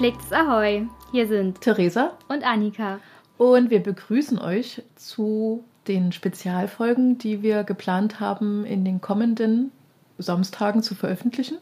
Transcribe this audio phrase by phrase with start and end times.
[0.00, 0.86] Gepflegtes Ahoi.
[1.12, 3.00] Hier sind Theresa und Annika.
[3.36, 9.72] Und wir begrüßen euch zu den Spezialfolgen, die wir geplant haben, in den kommenden
[10.16, 11.58] Samstagen zu veröffentlichen.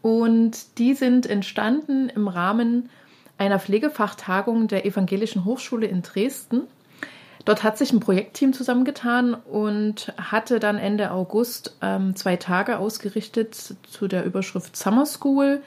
[0.00, 2.88] Und die sind entstanden im Rahmen
[3.36, 6.68] einer Pflegefachtagung der Evangelischen Hochschule in Dresden.
[7.44, 13.74] Dort hat sich ein Projektteam zusammengetan und hatte dann Ende August ähm, zwei Tage ausgerichtet
[13.90, 15.62] zu der Überschrift Summer School,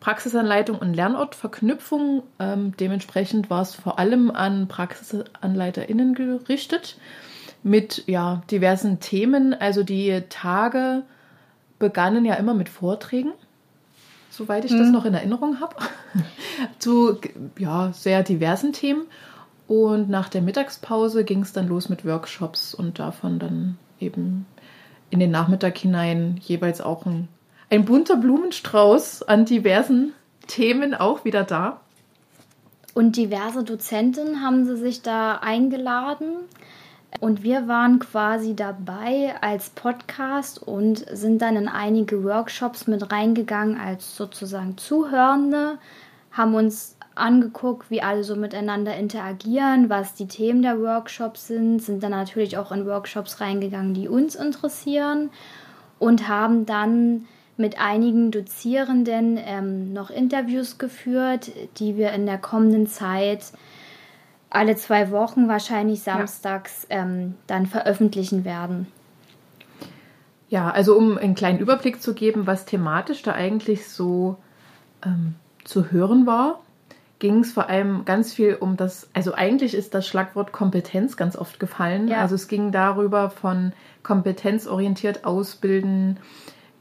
[0.00, 2.22] Praxisanleitung und Lernortverknüpfung.
[2.38, 6.96] Ähm, dementsprechend war es vor allem an PraxisanleiterInnen gerichtet
[7.62, 9.54] mit ja, diversen Themen.
[9.54, 11.02] Also die Tage
[11.78, 13.32] begannen ja immer mit Vorträgen,
[14.30, 14.78] soweit ich hm.
[14.78, 15.76] das noch in Erinnerung habe,
[16.78, 17.18] zu
[17.58, 19.02] ja, sehr diversen Themen.
[19.66, 24.46] Und nach der Mittagspause ging es dann los mit Workshops und davon dann eben
[25.10, 27.28] in den Nachmittag hinein jeweils auch ein
[27.70, 30.14] ein bunter Blumenstrauß an diversen
[30.46, 31.80] Themen auch wieder da.
[32.94, 36.36] Und diverse Dozenten haben sie sich da eingeladen.
[37.20, 43.78] Und wir waren quasi dabei als Podcast und sind dann in einige Workshops mit reingegangen
[43.78, 45.78] als sozusagen Zuhörende,
[46.32, 52.02] haben uns angeguckt, wie alle so miteinander interagieren, was die Themen der Workshops sind, sind
[52.02, 55.30] dann natürlich auch in Workshops reingegangen, die uns interessieren
[55.98, 57.26] und haben dann
[57.58, 63.52] mit einigen Dozierenden ähm, noch Interviews geführt, die wir in der kommenden Zeit
[64.50, 67.02] alle zwei Wochen, wahrscheinlich samstags, ja.
[67.02, 68.86] ähm, dann veröffentlichen werden.
[70.48, 74.38] Ja, also um einen kleinen Überblick zu geben, was thematisch da eigentlich so
[75.04, 75.34] ähm,
[75.64, 76.60] zu hören war,
[77.18, 81.36] ging es vor allem ganz viel um das, also eigentlich ist das Schlagwort Kompetenz ganz
[81.36, 82.08] oft gefallen.
[82.08, 82.20] Ja.
[82.20, 83.72] Also es ging darüber von
[84.02, 86.18] kompetenzorientiert ausbilden,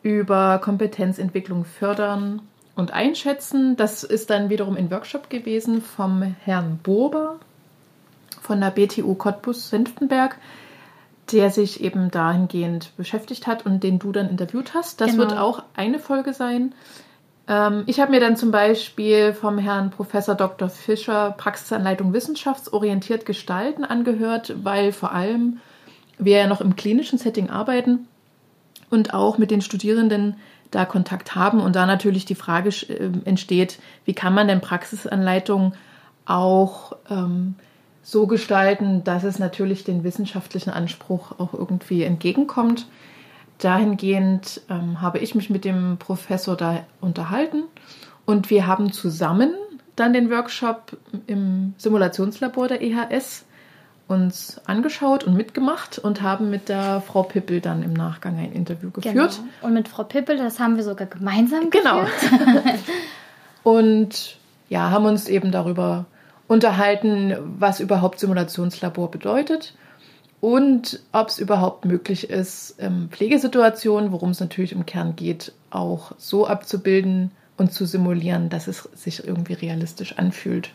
[0.07, 2.41] über Kompetenzentwicklung fördern
[2.75, 3.75] und einschätzen.
[3.75, 7.39] Das ist dann wiederum ein Workshop gewesen vom Herrn Bober
[8.41, 10.37] von der BTU Cottbus-Senftenberg,
[11.33, 15.01] der sich eben dahingehend beschäftigt hat und den du dann interviewt hast.
[15.01, 15.23] Das genau.
[15.23, 16.73] wird auch eine Folge sein.
[17.49, 20.69] Ähm, ich habe mir dann zum Beispiel vom Herrn Professor Dr.
[20.69, 25.59] Fischer Praxisanleitung wissenschaftsorientiert gestalten angehört, weil vor allem
[26.17, 28.07] wir ja noch im klinischen Setting arbeiten
[28.89, 30.35] und auch mit den Studierenden
[30.71, 35.73] da Kontakt haben und da natürlich die Frage äh, entsteht, wie kann man denn Praxisanleitungen
[36.25, 37.55] auch ähm,
[38.03, 42.87] so gestalten, dass es natürlich den wissenschaftlichen Anspruch auch irgendwie entgegenkommt.
[43.59, 47.63] Dahingehend ähm, habe ich mich mit dem Professor da unterhalten
[48.25, 49.51] und wir haben zusammen
[49.95, 53.45] dann den Workshop im Simulationslabor der EHS
[54.07, 58.89] uns angeschaut und mitgemacht und haben mit der Frau Pippel dann im Nachgang ein Interview
[58.91, 59.13] geführt.
[59.13, 59.27] Genau.
[59.61, 62.01] Und mit Frau Pippel, das haben wir sogar gemeinsam genau.
[62.01, 62.39] geführt.
[62.39, 62.61] Genau.
[63.63, 64.37] und
[64.69, 66.05] ja, haben uns eben darüber
[66.47, 69.73] unterhalten, was überhaupt Simulationslabor bedeutet
[70.39, 72.77] und ob es überhaupt möglich ist,
[73.09, 78.87] Pflegesituationen, worum es natürlich im Kern geht, auch so abzubilden und zu simulieren, dass es
[78.93, 80.71] sich irgendwie realistisch anfühlt.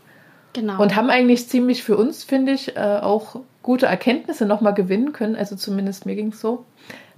[0.52, 0.80] Genau.
[0.80, 5.36] Und haben eigentlich ziemlich für uns, finde ich, äh, auch gute Erkenntnisse nochmal gewinnen können.
[5.36, 6.64] Also zumindest mir ging es so,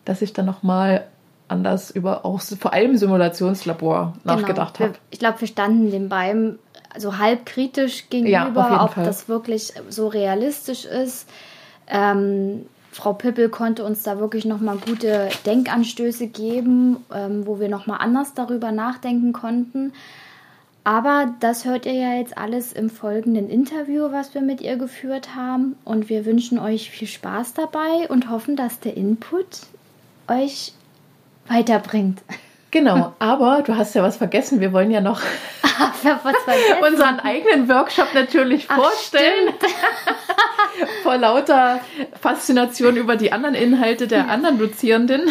[0.04, 1.06] dass ich dann nochmal
[1.48, 4.36] anders über auch vor allem Simulationslabor genau.
[4.36, 4.94] nachgedacht habe.
[5.10, 6.58] Ich glaube, wir standen dem beiden
[6.96, 9.04] so halb kritisch gegenüber, ja, ob Fall.
[9.04, 11.28] das wirklich so realistisch ist.
[11.88, 17.98] Ähm, Frau Pippel konnte uns da wirklich nochmal gute Denkanstöße geben, ähm, wo wir nochmal
[18.00, 19.92] anders darüber nachdenken konnten.
[20.84, 25.34] Aber das hört ihr ja jetzt alles im folgenden Interview, was wir mit ihr geführt
[25.34, 25.76] haben.
[25.84, 29.46] Und wir wünschen euch viel Spaß dabei und hoffen, dass der Input
[30.28, 30.72] euch
[31.48, 32.22] weiterbringt.
[32.70, 34.58] Genau, aber du hast ja was vergessen.
[34.58, 35.20] Wir wollen ja noch
[36.82, 39.54] unseren eigenen Workshop natürlich Ach, vorstellen.
[41.03, 41.81] Vor lauter
[42.21, 45.23] Faszination über die anderen Inhalte der anderen Dozierenden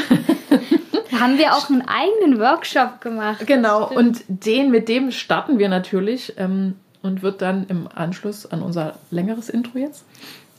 [1.19, 3.45] haben wir auch einen eigenen Workshop gemacht.
[3.45, 8.61] Genau, und den, mit dem starten wir natürlich ähm, und wird dann im Anschluss an
[8.61, 10.05] unser längeres Intro jetzt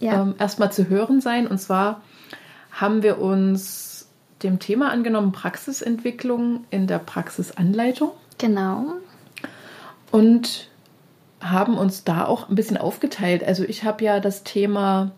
[0.01, 0.23] ja.
[0.23, 1.47] ähm, erstmal zu hören sein.
[1.47, 2.03] Und zwar
[2.71, 4.09] haben wir uns
[4.43, 8.11] dem Thema angenommen, Praxisentwicklung in der Praxisanleitung.
[8.39, 8.95] Genau.
[10.11, 10.69] Und
[11.45, 13.43] haben uns da auch ein bisschen aufgeteilt.
[13.45, 15.13] Also ich habe ja das Thema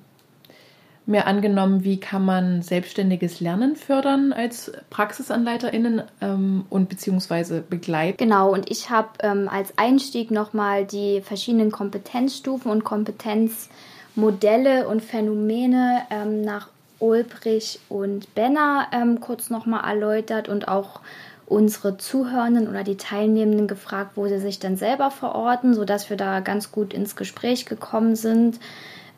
[1.06, 8.16] mir angenommen, wie kann man selbstständiges Lernen fördern als PraxisanleiterInnen ähm, und beziehungsweise begleiten.
[8.18, 16.02] Genau, und ich habe ähm, als Einstieg nochmal die verschiedenen Kompetenzstufen und Kompetenzmodelle und Phänomene
[16.10, 21.00] ähm, nach Ulbrich und Benner ähm, kurz nochmal erläutert und auch
[21.46, 26.40] unsere Zuhörenden oder die Teilnehmenden gefragt, wo sie sich dann selber verorten, sodass wir da
[26.40, 28.58] ganz gut ins Gespräch gekommen sind,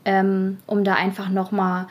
[0.05, 1.87] ähm, um da einfach nochmal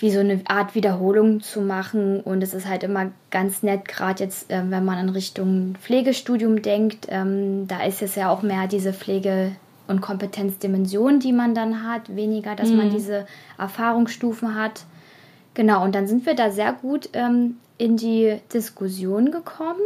[0.00, 2.20] wie so eine Art Wiederholung zu machen.
[2.20, 6.62] Und es ist halt immer ganz nett, gerade jetzt, äh, wenn man in Richtung Pflegestudium
[6.62, 7.06] denkt.
[7.08, 9.52] Ähm, da ist es ja auch mehr diese Pflege-
[9.88, 12.76] und Kompetenzdimension, die man dann hat, weniger, dass mhm.
[12.76, 14.84] man diese Erfahrungsstufen hat.
[15.54, 19.80] Genau, und dann sind wir da sehr gut ähm, in die Diskussion gekommen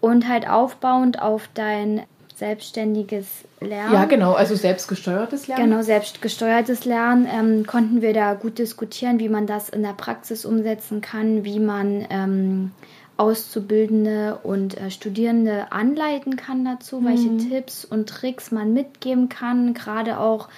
[0.00, 2.02] und halt aufbauend auf dein
[2.36, 3.26] selbstständiges
[3.60, 3.92] Lernen.
[3.92, 5.70] Ja, genau, also selbstgesteuertes Lernen.
[5.70, 10.44] Genau, selbstgesteuertes Lernen ähm, konnten wir da gut diskutieren, wie man das in der Praxis
[10.44, 12.70] umsetzen kann, wie man ähm,
[13.16, 17.06] Auszubildende und äh, Studierende anleiten kann dazu, mhm.
[17.06, 20.48] welche Tipps und Tricks man mitgeben kann, gerade auch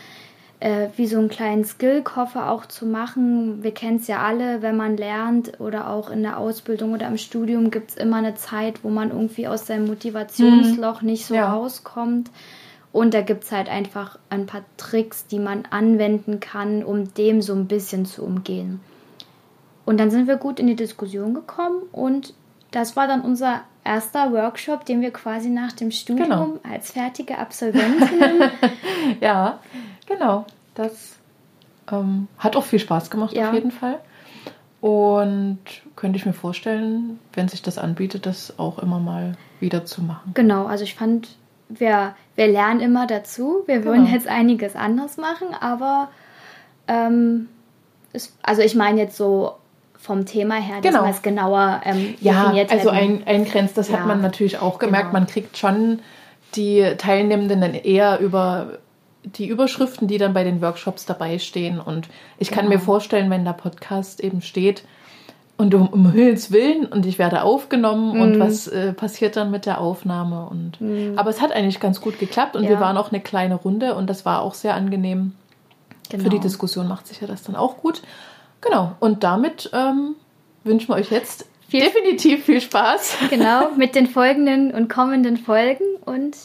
[0.60, 3.62] äh, wie so einen kleinen Skillkoffer auch zu machen.
[3.62, 7.16] Wir kennen es ja alle, wenn man lernt oder auch in der Ausbildung oder im
[7.16, 11.06] Studium gibt es immer eine Zeit, wo man irgendwie aus seinem Motivationsloch mhm.
[11.06, 11.52] nicht so ja.
[11.52, 12.30] rauskommt.
[12.92, 17.40] Und da gibt es halt einfach ein paar Tricks, die man anwenden kann, um dem
[17.40, 18.80] so ein bisschen zu umgehen.
[19.86, 22.34] Und dann sind wir gut in die Diskussion gekommen und
[22.70, 26.58] das war dann unser erster Workshop, den wir quasi nach dem Studium genau.
[26.70, 28.50] als fertige Absolventin.
[29.20, 29.58] ja,
[30.10, 30.44] genau.
[30.74, 31.16] Das
[31.90, 33.48] ähm, hat auch viel Spaß gemacht ja.
[33.48, 33.98] auf jeden Fall.
[34.80, 35.58] Und
[35.96, 40.32] könnte ich mir vorstellen, wenn sich das anbietet, das auch immer mal wieder zu machen.
[40.34, 41.28] Genau, also ich fand,
[41.68, 43.62] wir, wir lernen immer dazu.
[43.66, 43.90] Wir genau.
[43.90, 46.08] würden jetzt einiges anders machen, aber
[46.88, 47.48] ähm,
[48.14, 49.56] es, also ich meine jetzt so
[49.98, 50.94] vom Thema her, genau.
[50.94, 53.98] dass man es genauer ähm, ja, definiert also ein, eingrenzt, das ja.
[53.98, 55.08] hat man natürlich auch gemerkt.
[55.08, 55.20] Genau.
[55.20, 56.00] Man kriegt schon
[56.54, 58.78] die Teilnehmenden dann eher über
[59.24, 61.80] die Überschriften, die dann bei den Workshops dabei stehen.
[61.80, 62.08] Und
[62.38, 62.78] ich kann genau.
[62.78, 64.84] mir vorstellen, wenn der Podcast eben steht
[65.60, 68.22] und um, um Himmels Willen und ich werde aufgenommen mhm.
[68.22, 70.48] und was äh, passiert dann mit der Aufnahme.
[70.48, 71.18] Und mhm.
[71.18, 72.70] aber es hat eigentlich ganz gut geklappt und ja.
[72.70, 75.34] wir waren auch eine kleine Runde und das war auch sehr angenehm.
[76.08, 76.24] Genau.
[76.24, 78.00] Für die Diskussion macht sich ja das dann auch gut.
[78.62, 80.16] Genau, und damit ähm,
[80.64, 83.16] wünschen wir euch jetzt viel definitiv viel Spaß.
[83.28, 86.36] Genau, mit den folgenden und kommenden Folgen und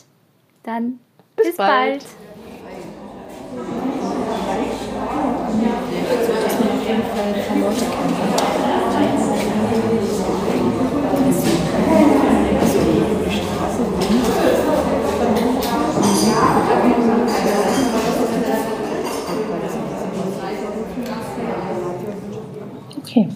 [0.63, 0.99] dann
[1.37, 1.99] bis, bis bald.
[1.99, 2.05] bald.
[22.97, 23.29] Okay.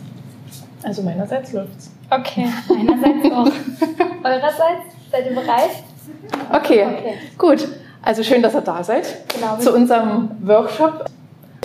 [0.84, 1.92] Also meinerseits läuft's.
[2.10, 3.46] Okay, meinerseits auch.
[4.24, 4.96] Eurerseits?
[5.12, 5.72] Seid ihr bereit?
[6.52, 7.68] Okay, okay, gut.
[8.10, 9.58] Also schön, dass ihr da seid genau.
[9.58, 11.06] zu unserem Workshop.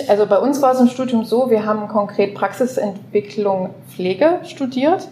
[0.07, 5.07] Also bei uns war es im Studium so, wir haben konkret Praxisentwicklung Pflege studiert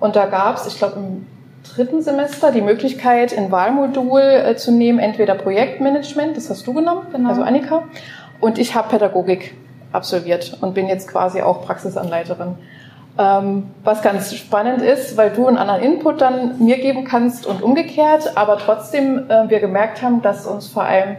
[0.00, 1.26] und da gab es, ich glaube im
[1.62, 7.06] dritten Semester, die Möglichkeit, ein Wahlmodul äh, zu nehmen, entweder Projektmanagement, das hast du genommen,
[7.12, 7.28] genau.
[7.28, 7.84] also Annika,
[8.40, 9.54] und ich habe Pädagogik
[9.92, 12.56] absolviert und bin jetzt quasi auch Praxisanleiterin.
[13.18, 17.62] Ähm, was ganz spannend ist, weil du einen anderen Input dann mir geben kannst und
[17.62, 21.16] umgekehrt, aber trotzdem äh, wir gemerkt haben, dass uns vor allem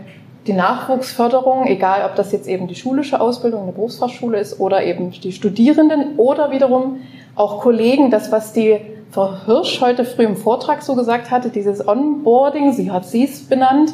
[0.47, 4.83] die Nachwuchsförderung, egal ob das jetzt eben die schulische Ausbildung in der Berufsfachschule ist oder
[4.83, 7.01] eben die Studierenden oder wiederum
[7.35, 8.79] auch Kollegen, das was die
[9.11, 13.47] Frau Hirsch heute früh im Vortrag so gesagt hatte, dieses Onboarding, sie hat sie es
[13.47, 13.93] benannt.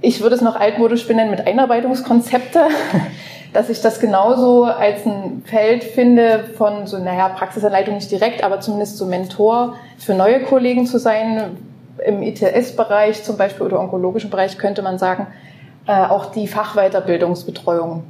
[0.00, 2.60] Ich würde es noch altmodisch benennen mit Einarbeitungskonzepte.
[3.56, 8.60] dass ich das genauso als ein Feld finde von so, naja, Praxisanleitung nicht direkt, aber
[8.60, 11.56] zumindest so Mentor für neue Kollegen zu sein.
[12.04, 15.28] Im ITS-Bereich zum Beispiel oder onkologischen Bereich könnte man sagen,
[15.86, 18.04] äh, auch die Fachweiterbildungsbetreuung.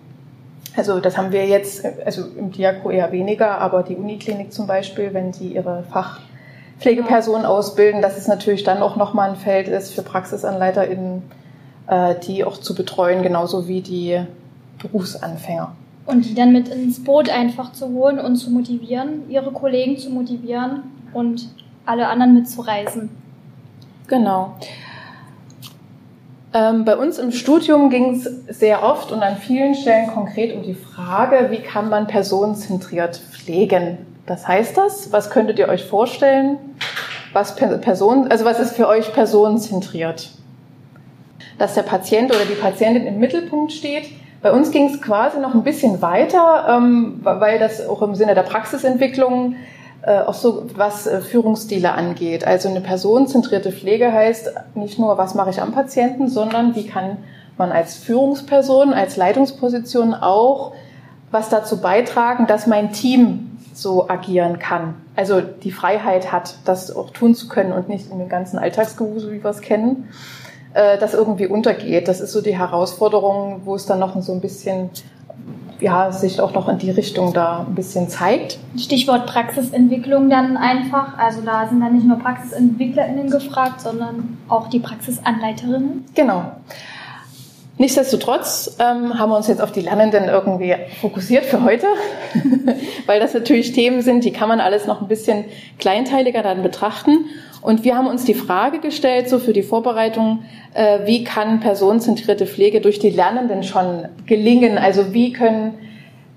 [0.76, 5.15] Also das haben wir jetzt, also im Diako eher weniger, aber die Uniklinik zum Beispiel,
[5.15, 10.03] wenn sie ihre Fachpflegepersonen ausbilden, dass es natürlich dann auch nochmal ein Feld ist für
[10.03, 11.23] PraxisanleiterInnen,
[11.87, 14.26] äh, die auch zu betreuen, genauso wie die
[14.78, 15.73] Berufsanfänger.
[16.06, 20.11] Und die dann mit ins Boot einfach zu holen und zu motivieren, ihre Kollegen zu
[20.11, 21.49] motivieren und
[21.85, 23.11] alle anderen mitzureisen.
[24.06, 24.54] Genau.
[26.54, 28.25] Ähm, bei uns im Studium ging es
[28.59, 33.99] sehr oft und an vielen Stellen konkret um die Frage, wie kann man personenzentriert pflegen?
[34.26, 35.12] Was heißt das?
[35.12, 36.59] Was könntet ihr euch vorstellen?
[37.33, 40.30] Was Person, also was ist für euch personenzentriert?
[41.59, 44.04] Dass der Patient oder die Patientin im Mittelpunkt steht,
[44.43, 48.35] bei uns ging es quasi noch ein bisschen weiter, ähm, weil das auch im Sinne
[48.35, 49.57] der Praxisentwicklung
[50.02, 52.47] äh, auch so was äh, Führungsstile angeht.
[52.47, 57.19] Also eine personenzentrierte Pflege heißt nicht nur, was mache ich am Patienten, sondern wie kann
[57.59, 60.73] man als Führungsperson, als Leitungsposition auch
[61.31, 64.95] was dazu beitragen, dass mein Team so agieren kann.
[65.16, 69.33] Also die Freiheit hat, das auch tun zu können und nicht in dem ganzen Alltagsgewusel,
[69.33, 70.09] wie wir es kennen,
[70.76, 72.06] äh, das irgendwie untergeht.
[72.06, 74.90] Das ist so die Herausforderung, wo es dann noch so ein bisschen
[75.80, 78.59] ja, sich auch noch in die Richtung da ein bisschen zeigt.
[78.78, 81.18] Stichwort Praxisentwicklung dann einfach.
[81.18, 86.06] Also da sind dann nicht nur PraxisentwicklerInnen gefragt, sondern auch die Praxisanleiterinnen.
[86.14, 86.45] Genau.
[87.78, 91.87] Nichtsdestotrotz ähm, haben wir uns jetzt auf die Lernenden irgendwie fokussiert für heute,
[93.06, 95.45] weil das natürlich Themen sind, die kann man alles noch ein bisschen
[95.78, 97.26] kleinteiliger dann betrachten.
[97.67, 100.45] Und wir haben uns die Frage gestellt, so für die Vorbereitung,
[100.75, 104.79] äh, wie kann personenzentrierte Pflege durch die Lernenden schon gelingen?
[104.79, 105.75] Also wie können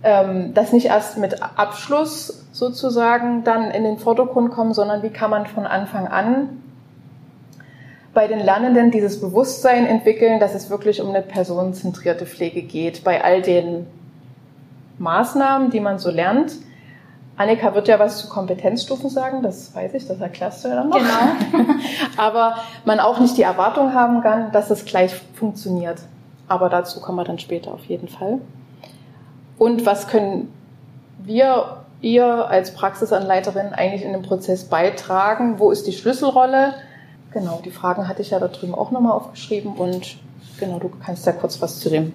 [0.02, 5.30] ähm, das nicht erst mit Abschluss sozusagen dann in den Vordergrund kommen, sondern wie kann
[5.30, 6.64] man von Anfang an
[8.16, 13.24] bei den Lernenden dieses Bewusstsein entwickeln, dass es wirklich um eine personenzentrierte Pflege geht, bei
[13.24, 13.86] all den
[14.98, 16.54] Maßnahmen, die man so lernt.
[17.40, 20.90] Annika wird ja was zu Kompetenzstufen sagen, das weiß ich, das erklärst du ja dann
[20.90, 20.98] noch.
[20.98, 21.74] Genau.
[22.18, 26.00] Aber man auch nicht die Erwartung haben kann, dass es gleich funktioniert.
[26.50, 28.42] Aber dazu kommen wir dann später auf jeden Fall.
[29.58, 30.54] Und was können
[31.20, 35.60] wir, ihr als Praxisanleiterin eigentlich in dem Prozess beitragen?
[35.60, 36.74] Wo ist die Schlüsselrolle?
[37.32, 40.18] Genau, die Fragen hatte ich ja da drüben auch nochmal aufgeschrieben und
[40.60, 42.12] genau, du kannst ja kurz was zu dem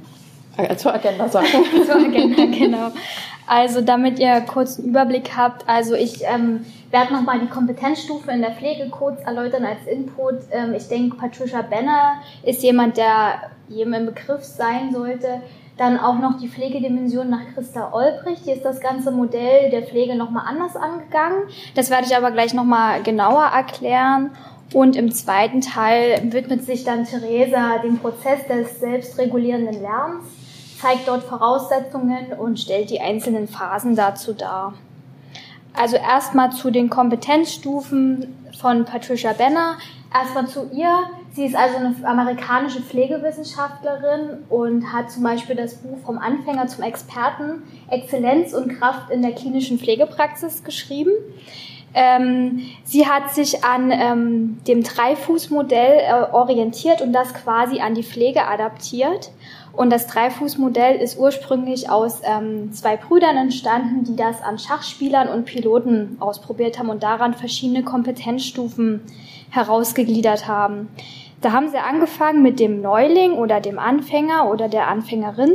[0.56, 1.46] äh, zur Agenda sagen.
[1.86, 2.90] zur Agenda, genau.
[3.46, 8.40] Also damit ihr kurz einen Überblick habt, also ich ähm, werde nochmal die Kompetenzstufe in
[8.40, 10.36] der Pflege kurz erläutern als Input.
[10.50, 15.42] Ähm, ich denke, Patricia Benner ist jemand, der jedem im Begriff sein sollte.
[15.76, 18.44] Dann auch noch die Pflegedimension nach Christa Olbricht.
[18.44, 21.42] Hier ist das ganze Modell der Pflege nochmal anders angegangen.
[21.74, 24.30] Das werde ich aber gleich nochmal genauer erklären.
[24.72, 30.24] Und im zweiten Teil widmet sich dann Theresa dem Prozess des selbstregulierenden Lernens,
[30.84, 34.74] zeigt dort Voraussetzungen und stellt die einzelnen Phasen dazu dar.
[35.72, 39.78] Also erstmal zu den Kompetenzstufen von Patricia Benner.
[40.12, 40.92] Erstmal zu ihr.
[41.32, 46.84] Sie ist also eine amerikanische Pflegewissenschaftlerin und hat zum Beispiel das Buch vom Anfänger zum
[46.84, 51.12] Experten Exzellenz und Kraft in der klinischen Pflegepraxis geschrieben.
[51.94, 58.02] Ähm, sie hat sich an ähm, dem Dreifußmodell äh, orientiert und das quasi an die
[58.02, 59.30] Pflege adaptiert.
[59.76, 65.44] Und das Dreifußmodell ist ursprünglich aus ähm, zwei Brüdern entstanden, die das an Schachspielern und
[65.44, 69.00] Piloten ausprobiert haben und daran verschiedene Kompetenzstufen
[69.50, 70.88] herausgegliedert haben.
[71.40, 75.52] Da haben sie angefangen mit dem Neuling oder dem Anfänger oder der Anfängerin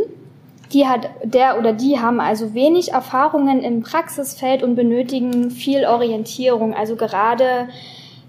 [0.74, 6.74] die hat, der oder die haben also wenig Erfahrungen im Praxisfeld und benötigen viel Orientierung.
[6.74, 7.70] Also gerade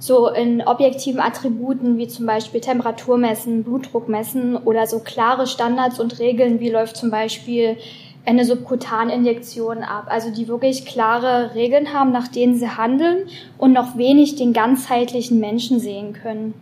[0.01, 6.01] so in objektiven Attributen wie zum Beispiel Temperatur messen, Blutdruck messen oder so klare Standards
[6.01, 7.77] und Regeln, wie läuft zum Beispiel
[8.25, 10.07] eine Subkutaninjektion ab.
[10.09, 13.29] Also die wirklich klare Regeln haben, nach denen sie handeln
[13.59, 16.55] und noch wenig den ganzheitlichen Menschen sehen können.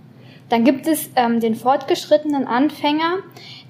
[0.49, 3.19] Dann gibt es ähm, den fortgeschrittenen Anfänger,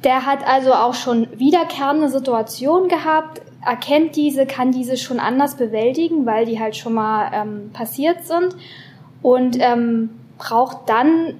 [0.04, 6.24] der hat also auch schon wiederkehrende Situationen gehabt, erkennt diese, kann diese schon anders bewältigen,
[6.24, 8.54] weil die halt schon mal ähm, passiert sind
[9.22, 11.34] und ähm, braucht dann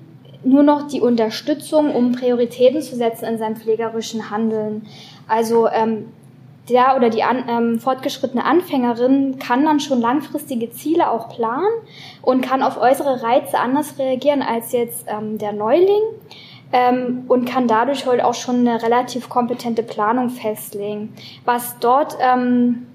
[0.45, 4.87] nur noch die Unterstützung, um Prioritäten zu setzen in seinem pflegerischen Handeln.
[5.27, 6.07] Also ähm,
[6.69, 11.67] der oder die an, ähm, fortgeschrittene Anfängerin kann dann schon langfristige Ziele auch planen
[12.23, 16.03] und kann auf äußere Reize anders reagieren als jetzt ähm, der Neuling
[16.73, 21.15] ähm, und kann dadurch heute auch schon eine relativ kompetente Planung festlegen.
[21.45, 22.87] Was dort ähm,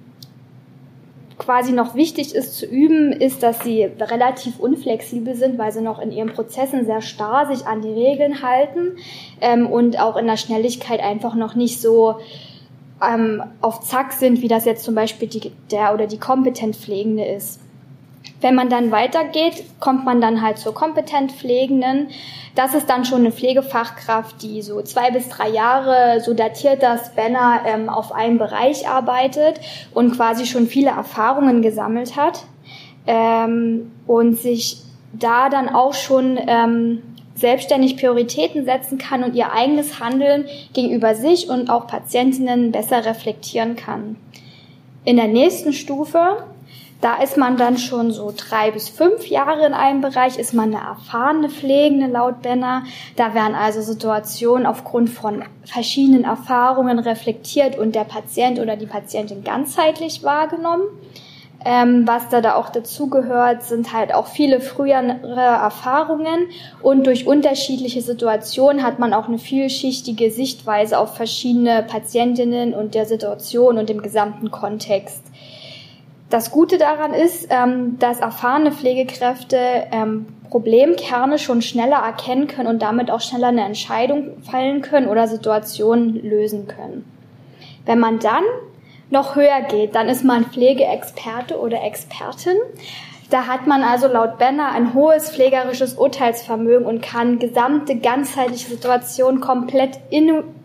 [1.37, 5.99] quasi noch wichtig ist zu üben, ist, dass sie relativ unflexibel sind, weil sie noch
[5.99, 8.97] in ihren Prozessen sehr starr sich an die Regeln halten
[9.41, 12.15] ähm, und auch in der Schnelligkeit einfach noch nicht so
[13.01, 17.25] ähm, auf Zack sind, wie das jetzt zum Beispiel die, der oder die kompetent Pflegende
[17.25, 17.59] ist.
[18.43, 22.09] Wenn man dann weitergeht, kommt man dann halt zur kompetent Pflegenden.
[22.55, 27.15] Das ist dann schon eine Pflegefachkraft, die so zwei bis drei Jahre, so datiert das
[27.15, 29.62] Banner, ähm, auf einem Bereich arbeitet
[29.93, 32.43] und quasi schon viele Erfahrungen gesammelt hat
[33.07, 34.81] ähm, und sich
[35.13, 37.01] da dann auch schon ähm,
[37.35, 43.77] selbstständig Prioritäten setzen kann und ihr eigenes Handeln gegenüber sich und auch Patientinnen besser reflektieren
[43.77, 44.17] kann.
[45.05, 46.43] In der nächsten Stufe,
[47.03, 50.74] da ist man dann schon so drei bis fünf Jahre in einem Bereich, ist man
[50.74, 52.83] eine erfahrene Pflegende laut Benner.
[53.17, 59.43] Da werden also Situationen aufgrund von verschiedenen Erfahrungen reflektiert und der Patient oder die Patientin
[59.43, 60.83] ganzheitlich wahrgenommen.
[61.65, 66.48] Ähm, was da, da auch dazugehört, sind halt auch viele frühere Erfahrungen
[66.81, 73.05] und durch unterschiedliche Situationen hat man auch eine vielschichtige Sichtweise auf verschiedene Patientinnen und der
[73.05, 75.24] Situation und dem gesamten Kontext.
[76.33, 79.57] Das Gute daran ist, ähm, dass erfahrene Pflegekräfte
[79.91, 85.27] ähm, Problemkerne schon schneller erkennen können und damit auch schneller eine Entscheidung fallen können oder
[85.27, 87.05] Situationen lösen können.
[87.85, 88.43] Wenn man dann
[89.11, 92.57] noch höher geht, dann ist man Pflegeexperte oder Expertin.
[93.29, 99.39] Da hat man also laut Benner ein hohes pflegerisches Urteilsvermögen und kann gesamte ganzheitliche Situationen
[99.39, 99.99] komplett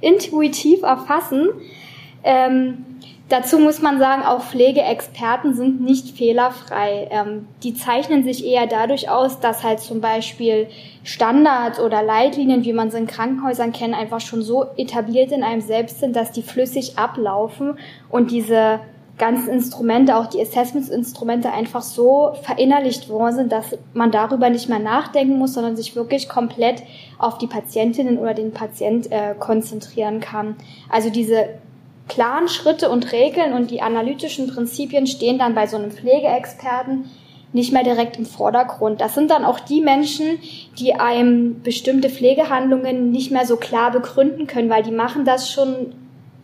[0.01, 1.49] intuitiv erfassen.
[2.25, 2.87] Ähm,
[3.29, 7.09] Dazu muss man sagen, auch Pflegeexperten sind nicht fehlerfrei.
[7.11, 10.69] Ähm, die zeichnen sich eher dadurch aus, dass halt zum Beispiel
[11.05, 15.61] Standards oder Leitlinien, wie man sie in Krankenhäusern kennt, einfach schon so etabliert in einem
[15.61, 18.81] selbst sind, dass die flüssig ablaufen und diese
[19.19, 24.79] ganzen Instrumente, auch die Assessments-Instrumente einfach so verinnerlicht worden sind, dass man darüber nicht mehr
[24.79, 26.83] nachdenken muss, sondern sich wirklich komplett
[27.19, 30.57] auf die Patientinnen oder den Patient äh, konzentrieren kann.
[30.89, 31.49] Also diese
[32.09, 37.11] klaren Schritte und Regeln und die analytischen Prinzipien stehen dann bei so einem Pflegeexperten
[37.53, 39.01] nicht mehr direkt im Vordergrund.
[39.01, 40.39] Das sind dann auch die Menschen,
[40.79, 45.95] die einem bestimmte Pflegehandlungen nicht mehr so klar begründen können, weil die machen das schon,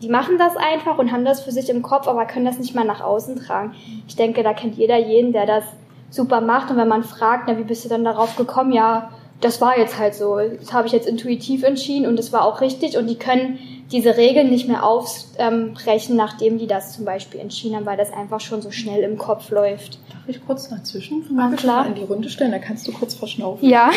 [0.03, 2.75] die machen das einfach und haben das für sich im Kopf, aber können das nicht
[2.75, 3.75] mal nach außen tragen.
[4.09, 5.65] Ich denke, da kennt jeder jeden, der das
[6.11, 6.71] super macht.
[6.71, 8.73] Und wenn man fragt, na, wie bist du dann darauf gekommen?
[8.73, 10.39] Ja, das war jetzt halt so.
[10.39, 12.97] Das habe ich jetzt intuitiv entschieden und das war auch richtig.
[12.97, 13.59] Und die können
[13.93, 18.41] diese Regeln nicht mehr aufbrechen, nachdem die das zum Beispiel entschieden haben, weil das einfach
[18.41, 19.99] schon so schnell im Kopf läuft.
[20.11, 21.87] Darf ich kurz dazwischen ja, klar.
[21.87, 22.53] in die Runde stellen?
[22.53, 23.69] Da kannst du kurz verschnaufen.
[23.69, 23.91] Ja.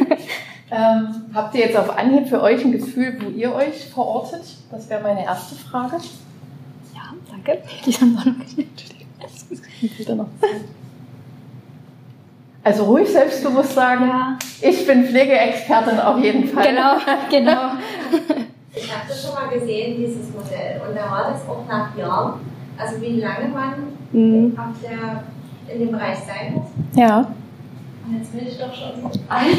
[0.70, 4.42] ähm, habt ihr jetzt auf Anhieb für euch ein Gefühl, wo ihr euch verortet?
[4.70, 5.96] Das wäre meine erste Frage.
[6.94, 7.62] Ja, danke.
[7.84, 10.08] Die haben wir noch nicht.
[10.08, 10.26] noch.
[12.64, 14.38] Also ruhig selbstbewusst sagen, ja.
[14.60, 16.66] ich bin Pflegeexpertin auf jeden Fall.
[16.66, 16.96] Genau,
[17.30, 17.72] genau.
[18.74, 20.80] Ich habe das schon mal gesehen, dieses Modell.
[20.86, 22.40] Und da war das auch nach Jahren.
[22.76, 23.74] Also wie lange man
[24.12, 24.56] mhm.
[24.56, 25.24] ab der,
[25.74, 26.68] in dem Bereich sein muss.
[26.94, 27.18] Ja.
[28.06, 29.58] Und jetzt bin ich doch schon alt.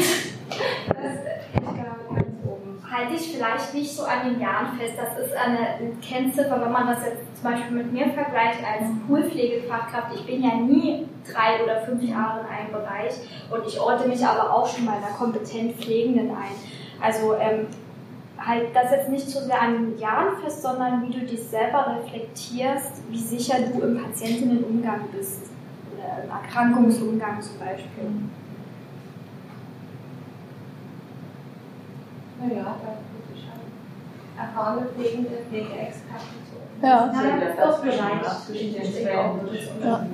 [0.88, 1.14] Das,
[1.54, 2.82] ich glaube, ganz oben.
[2.90, 4.94] Halte ich vielleicht nicht so an den Jahren fest.
[4.96, 10.14] Das ist eine Kennziffer, wenn man das jetzt zum Beispiel mit mir vergleicht als Poolpflegefachkraft.
[10.14, 13.12] Ich bin ja nie drei oder fünf Jahre in einem Bereich
[13.50, 16.56] und ich orte mich aber auch schon bei einer kompetent Pflegenden ein.
[17.00, 17.66] Also ähm,
[18.44, 23.02] halt das jetzt nicht so sehr an Jahren fest, sondern wie du dich selber reflektierst,
[23.10, 25.50] wie sicher du im Patientinnenumgang bist
[25.94, 28.10] oder im Erkrankungsumgang zum Beispiel.
[32.40, 36.86] Naja, da würde ich schon erfahrene Pflegende, Pflegeexperten so.
[36.86, 37.98] Ja, das ist das Bereich.
[39.84, 40.06] Ja.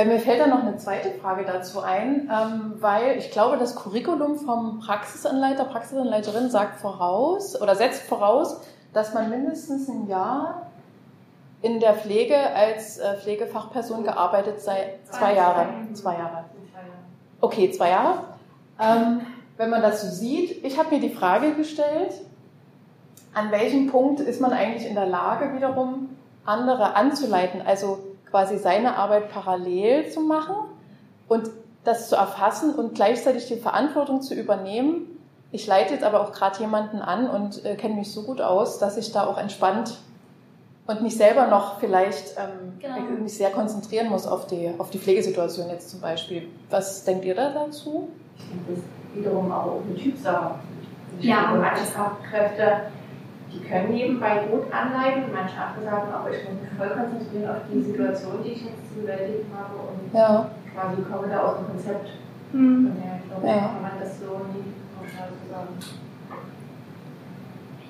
[0.00, 3.76] Bei mir fällt da noch eine zweite Frage dazu ein, ähm, weil ich glaube, das
[3.76, 8.62] Curriculum vom Praxisanleiter, Praxisanleiterin sagt voraus oder setzt voraus,
[8.94, 10.68] dass man mindestens ein Jahr
[11.60, 14.94] in der Pflege als äh, Pflegefachperson gearbeitet sei.
[15.10, 15.66] Zwei Jahre.
[15.92, 16.44] Zwei Jahre.
[17.42, 18.20] Okay, zwei Jahre.
[18.80, 19.20] Ähm,
[19.58, 22.14] wenn man das so sieht, ich habe mir die Frage gestellt,
[23.34, 26.08] an welchem Punkt ist man eigentlich in der Lage, wiederum
[26.46, 27.60] andere anzuleiten?
[27.60, 27.98] Also
[28.30, 30.54] quasi seine Arbeit parallel zu machen
[31.28, 31.50] und
[31.84, 35.06] das zu erfassen und gleichzeitig die Verantwortung zu übernehmen.
[35.52, 38.78] Ich leite jetzt aber auch gerade jemanden an und äh, kenne mich so gut aus,
[38.78, 39.98] dass ich da auch entspannt
[40.86, 43.22] und mich selber noch vielleicht ähm, genau.
[43.22, 46.48] mich sehr konzentrieren muss auf die, auf die Pflegesituation jetzt zum Beispiel.
[46.68, 48.08] Was denkt ihr da dazu?
[48.36, 50.54] Ich denke, das ist wiederum auch eine Typsache.
[51.20, 52.82] Ja, manche Fachkräfte
[53.52, 55.32] die können nebenbei gut anleiten.
[55.32, 58.88] Manche andere sagen, aber ich muss mich voll konzentrieren auf die Situation, die ich jetzt
[58.88, 60.50] zu bewältigen habe und ja.
[60.74, 62.10] quasi komme da aus dem Konzept.
[62.50, 63.68] Von daher, ich glaube, ja.
[63.68, 64.80] kann man das so nie
[65.50, 65.68] sagen.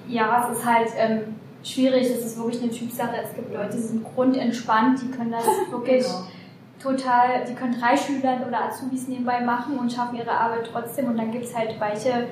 [0.09, 3.16] Ja, es ist halt ähm, schwierig, es ist wirklich eine Typsache.
[3.23, 6.27] Es gibt Leute, die sind grundentspannt, die können das wirklich genau.
[6.83, 11.07] total, die können drei Schülern oder Azubis nebenbei machen und schaffen ihre Arbeit trotzdem.
[11.07, 12.29] Und dann gibt es halt welche,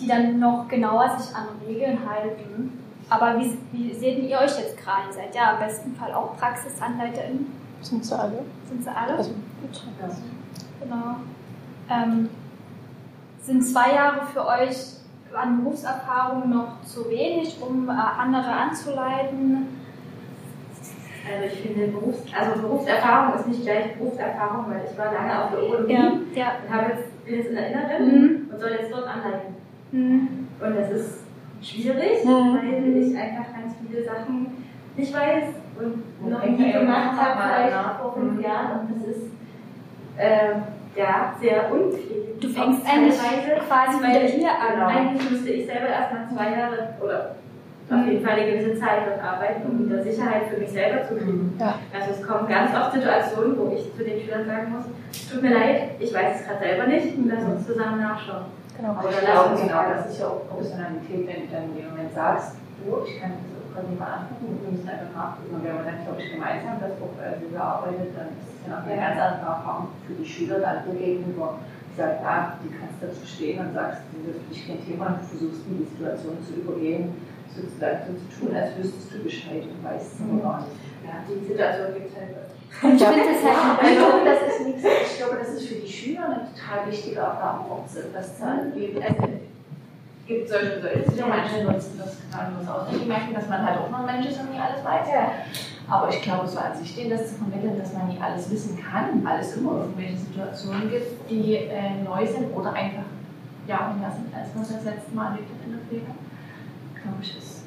[0.00, 2.78] die dann noch genauer sich an Regeln halten.
[3.08, 5.08] Aber wie, wie seht ihr euch jetzt gerade?
[5.08, 7.46] Ihr seid ja im besten Fall auch PraxisanleiterInnen.
[7.82, 8.44] Sind sie alle?
[8.68, 9.16] Sind sie alle?
[9.16, 10.08] Also, ja.
[10.80, 11.16] Genau.
[11.90, 12.28] Ähm,
[13.42, 14.76] sind zwei Jahre für euch
[15.34, 19.80] an Berufserfahrung noch zu wenig, um äh, andere anzuleiten?
[21.32, 25.50] Also ich finde Berufs also Berufserfahrung ist nicht gleich Berufserfahrung, weil ich war lange auf
[25.50, 26.52] der Uni ja, ja.
[26.64, 28.50] und habe jetzt, bin jetzt in der Inneren mhm.
[28.50, 29.59] und soll jetzt dort anleiten.
[29.92, 30.48] Mhm.
[30.60, 31.24] Und das ist
[31.62, 32.58] schwierig, mhm.
[32.58, 34.46] weil ich einfach ganz viele Sachen
[34.96, 35.44] nicht weiß
[35.78, 38.40] und noch nie gemacht habe, vielleicht vor fünf mhm.
[38.40, 38.80] Jahren.
[38.80, 39.26] Und das ist
[40.16, 42.40] äh, ja sehr unpfleglich.
[42.40, 43.18] Du fängst eigentlich
[43.68, 44.74] quasi wieder hier an.
[44.74, 44.86] Genau.
[44.86, 47.36] Eigentlich müsste ich selber erst nach zwei Jahren oder
[47.90, 51.16] auf jeden Fall eine gewisse Zeit dort arbeiten, um wieder Sicherheit für mich selber zu
[51.16, 51.56] kriegen.
[51.58, 51.74] Ja.
[51.92, 55.42] Also es kommen ganz oft Situationen, wo ich zu den Schülern sagen muss, es tut
[55.42, 58.46] mir leid, ich weiß es gerade selber nicht, lass uns zusammen nachschauen.
[58.80, 58.96] Genau.
[58.96, 62.12] Aber dann glaube genau, das ist ja auch Professionalität, wenn du dann in dem Moment
[62.16, 65.52] sagst, du, ich kann das auch nicht mal angucken, wir müssen einfach nachgucken.
[65.52, 68.80] Und wenn man dann, glaube ich, gemeinsam das auch äh, arbeitet, dann ist es ja
[68.80, 71.60] auch eine ganz andere Erfahrung für die Schüler dann gegenüber.
[71.92, 75.20] Ich sage, ja, du kannst dazu stehen und sagst, das ist für dich kein Thema,
[75.20, 77.12] du versuchst die Situation zu übergehen
[77.52, 80.40] sozusagen so zu tun, als wüsstest du Bescheid und weißt es mhm.
[80.40, 80.78] gar nicht.
[81.04, 82.49] Ja, die Situation gibt es halt.
[82.82, 85.74] Und ich finde das halt, ich glaube, das ist nichts, ich glaube, das ist für
[85.74, 89.02] die Schüler eine total wichtige Erfahrung, das zu erleben.
[89.02, 92.92] Also, es gibt solche und solche Situationen, manche nutzen das gnadenlos aus.
[92.92, 95.08] Und die merken, dass man halt auch noch ein Mensch ist und nie alles weiß.
[95.08, 95.32] Ja.
[95.88, 98.78] Aber ich glaube, so an sich denen das zu vermitteln, dass man nie alles wissen
[98.78, 103.10] kann, weil es immer irgendwelche Situationen gibt, die äh, neu sind oder einfach
[103.66, 106.06] ja, mehr sind, als man das letzte Mal erlebt hat in der Pflege
[107.02, 107.59] glaube ich, ist,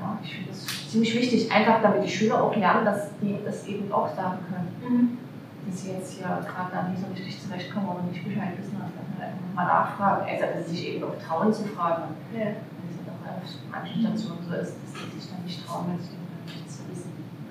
[0.00, 3.66] ja, ich finde das ziemlich wichtig, einfach damit die Schüler auch lernen, dass die das
[3.66, 4.68] eben auch sagen können.
[4.82, 5.18] Mhm.
[5.66, 8.88] Dass sie jetzt hier gerade da nicht so richtig zurechtkommen oder nicht Bescheid wissen, dass
[8.88, 10.26] man einfach nochmal nachfragen.
[10.26, 12.14] Also, dass sie sich eben auch trauen zu fragen.
[12.32, 12.56] Ja.
[12.56, 16.00] Wenn es auch auf manchen Stationen so ist, dass sie sich dann nicht trauen, wenn
[16.00, 16.17] sie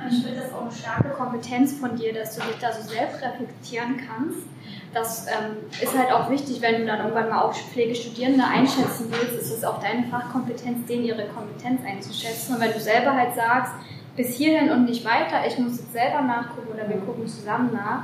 [0.05, 0.17] wissen.
[0.17, 3.21] Ich finde das auch eine starke Kompetenz von dir, dass du dich da so selbst
[3.21, 4.47] reflektieren kannst
[4.93, 9.35] das ähm, ist halt auch wichtig, wenn du dann irgendwann mal auch Pflegestudierende einschätzen willst,
[9.35, 12.55] ist es auch deine Fachkompetenz, denen ihre Kompetenz einzuschätzen.
[12.55, 13.73] Und wenn du selber halt sagst,
[14.15, 18.03] bis hierhin und nicht weiter, ich muss jetzt selber nachgucken oder wir gucken zusammen nach,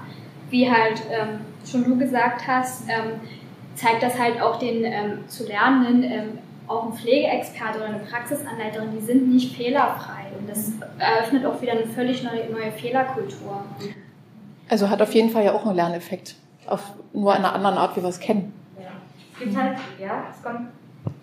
[0.49, 3.19] wie halt ähm, schon du gesagt hast, ähm,
[3.75, 8.91] zeigt das halt auch den ähm, zu Lernenden, ähm, auch ein Pflegeexperte oder eine Praxisanleiterin,
[8.97, 10.27] die sind nicht fehlerfrei.
[10.37, 13.63] Und das eröffnet auch wieder eine völlig neue, neue Fehlerkultur.
[14.69, 16.35] Also hat auf jeden Fall ja auch einen Lerneffekt
[16.67, 18.53] auf nur einer anderen Art, wie wir es kennen.
[18.77, 18.89] Ja.
[19.33, 20.69] Es gibt halt, ja, es kommt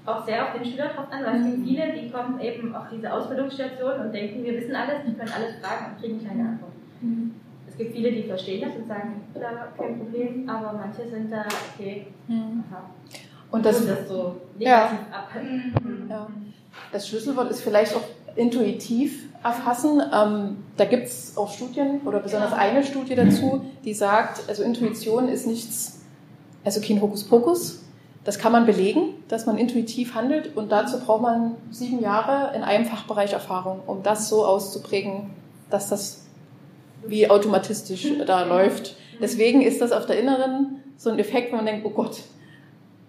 [0.07, 2.85] auch sehr auf den Schüler drauf an, weil es gibt viele, die kommen eben auf
[2.92, 6.72] diese Ausbildungsstation und denken, wir wissen alles, wir können alles fragen und kriegen keine Antwort.
[7.00, 7.35] Mhm.
[7.68, 11.44] Es gibt viele, die verstehen das und sagen, da kein Problem, aber manche sind da,
[11.74, 12.64] okay, mhm.
[12.70, 12.83] aha.
[13.50, 15.16] Und das, das so negativ ja.
[15.16, 15.28] ab.
[15.42, 16.08] Mhm.
[16.08, 16.26] Ja.
[16.92, 18.02] Das Schlüsselwort ist vielleicht auch
[18.36, 20.02] intuitiv erfassen.
[20.12, 25.28] Ähm, da gibt es auch Studien oder besonders eine Studie dazu, die sagt, also Intuition
[25.28, 26.00] ist nichts,
[26.64, 27.82] also kein Hokuspokus.
[28.22, 32.62] Das kann man belegen, dass man intuitiv handelt und dazu braucht man sieben Jahre in
[32.62, 35.30] einem Fachbereich Erfahrung, um das so auszuprägen,
[35.70, 36.26] dass das
[37.06, 38.96] wie automatistisch da läuft.
[39.22, 42.18] Deswegen ist das auf der Inneren so ein Effekt, wo man denkt, oh Gott,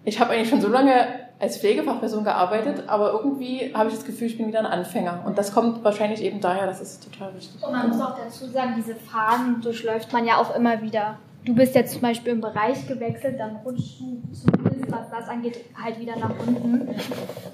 [0.04, 1.06] ich habe eigentlich schon so lange
[1.38, 5.22] als Pflegefachperson gearbeitet, aber irgendwie habe ich das Gefühl, ich bin wieder ein Anfänger.
[5.26, 7.60] Und das kommt wahrscheinlich eben daher, das ist total wichtig.
[7.60, 11.18] Und man muss auch dazu sagen, diese Phasen durchläuft man ja auch immer wieder.
[11.44, 15.58] Du bist jetzt zum Beispiel im Bereich gewechselt, dann rutschst du zumindest, was das angeht,
[15.82, 16.88] halt wieder nach unten.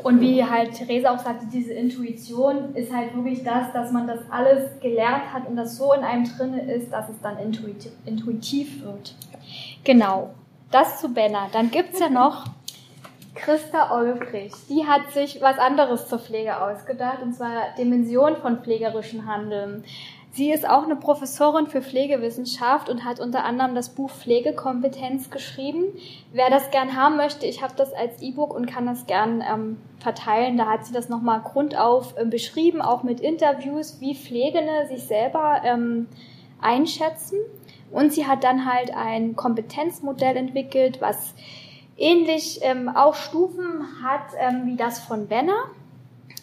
[0.02, 4.20] Und wie halt Theresa auch sagte, diese Intuition ist halt wirklich das, dass man das
[4.30, 7.38] alles gelernt hat und das so in einem drinne ist, dass es dann
[8.04, 9.14] intuitiv wird.
[9.84, 10.34] Genau.
[10.70, 11.48] Das zu Benner.
[11.52, 12.44] Dann gibt's ja noch
[13.34, 19.26] Christa Olbrich, die hat sich was anderes zur Pflege ausgedacht, und zwar Dimension von pflegerischen
[19.26, 19.84] Handeln.
[20.32, 25.84] Sie ist auch eine Professorin für Pflegewissenschaft und hat unter anderem das Buch Pflegekompetenz geschrieben.
[26.32, 29.78] Wer das gern haben möchte, ich habe das als E-Book und kann das gern ähm,
[30.00, 30.56] verteilen.
[30.58, 35.62] Da hat sie das nochmal grundauf äh, beschrieben, auch mit Interviews, wie Pflegende sich selber
[35.64, 36.08] ähm,
[36.60, 37.38] einschätzen.
[37.90, 41.34] Und sie hat dann halt ein Kompetenzmodell entwickelt, was
[41.96, 45.70] ähnlich ähm, auch Stufen hat ähm, wie das von Benner.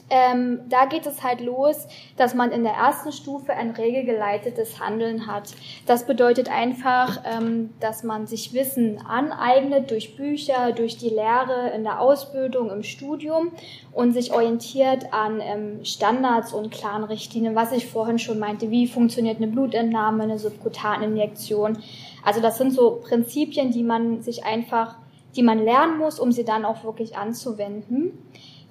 [0.10, 5.26] Ähm, da geht es halt los, dass man in der ersten Stufe ein regelgeleitetes Handeln
[5.26, 5.54] hat.
[5.88, 11.84] Das bedeutet einfach, ähm, dass man sich Wissen aneignet durch Bücher, durch die Lehre in
[11.84, 13.52] der Ausbildung, im Studium
[13.91, 18.88] und sich orientiert an ähm, Standards und klaren Richtlinien, was ich vorhin schon meinte, wie
[18.88, 21.80] funktioniert eine Blutentnahme, eine Subkutaninjektion.
[22.24, 24.98] Also das sind so Prinzipien, die man sich einfach
[25.36, 28.18] die man lernen muss, um sie dann auch wirklich anzuwenden.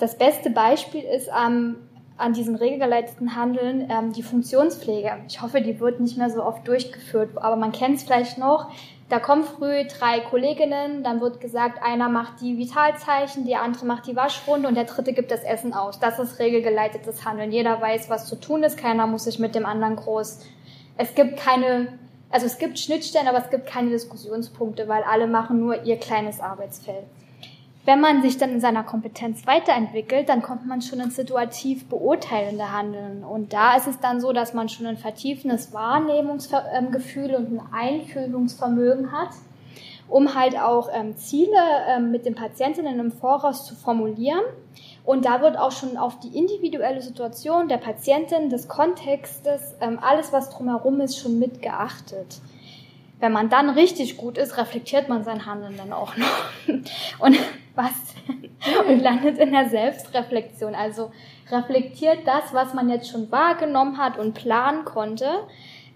[0.04, 1.76] Das beste Beispiel ist ähm,
[2.18, 5.12] an diesem regelgeleiteten Handeln ähm, die Funktionspflege.
[5.28, 8.70] Ich hoffe, die wird nicht mehr so oft durchgeführt, aber man kennt es vielleicht noch.
[9.08, 14.06] Da kommen früh drei Kolleginnen, dann wird gesagt, einer macht die Vitalzeichen, die andere macht
[14.06, 15.98] die Waschrunde und der dritte gibt das Essen aus.
[15.98, 17.50] Das ist regelgeleitetes Handeln.
[17.50, 20.40] Jeder weiß, was zu tun ist, keiner muss sich mit dem anderen groß.
[20.98, 21.88] Es gibt keine
[22.28, 26.40] also es gibt Schnittstellen, aber es gibt keine Diskussionspunkte, weil alle machen nur ihr kleines
[26.40, 27.04] Arbeitsfeld.
[27.86, 32.72] Wenn man sich dann in seiner Kompetenz weiterentwickelt, dann kommt man schon ins situativ beurteilende
[32.72, 33.24] Handeln.
[33.24, 39.12] Und da ist es dann so, dass man schon ein vertiefendes Wahrnehmungsgefühl und ein Einfühlungsvermögen
[39.12, 39.30] hat.
[40.06, 41.56] um halt auch ähm, Ziele
[41.88, 44.42] ähm, mit den Patientinnen im Voraus zu formulieren.
[45.04, 50.30] Und da wird auch schon auf die individuelle Situation der Patientin, des Kontextes, ähm, alles,
[50.32, 52.40] was drumherum ist, schon mitgeachtet.
[53.18, 56.44] Wenn man dann richtig gut ist, reflektiert man sein Handeln dann auch noch.
[57.18, 57.38] Und
[57.74, 57.92] was?
[58.88, 60.74] Und landet in der Selbstreflexion.
[60.74, 61.10] Also
[61.50, 65.28] reflektiert das, was man jetzt schon wahrgenommen hat und planen konnte.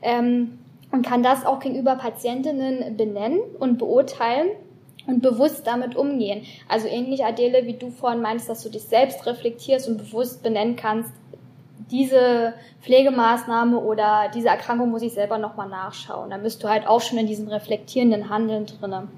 [0.02, 0.58] Ähm,
[0.90, 4.48] und kann das auch gegenüber Patientinnen benennen und beurteilen
[5.06, 6.44] und bewusst damit umgehen.
[6.68, 10.76] Also ähnlich, Adele, wie du vorhin meinst, dass du dich selbst reflektierst und bewusst benennen
[10.76, 11.12] kannst,
[11.90, 16.30] diese Pflegemaßnahme oder diese Erkrankung muss ich selber nochmal nachschauen.
[16.30, 19.08] Da bist du halt auch schon in diesem reflektierenden Handeln drinne.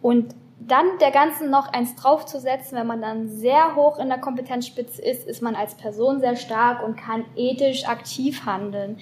[0.00, 5.00] Und dann der Ganzen noch eins draufzusetzen, wenn man dann sehr hoch in der Kompetenzspitze
[5.00, 8.98] ist, ist man als Person sehr stark und kann ethisch aktiv handeln.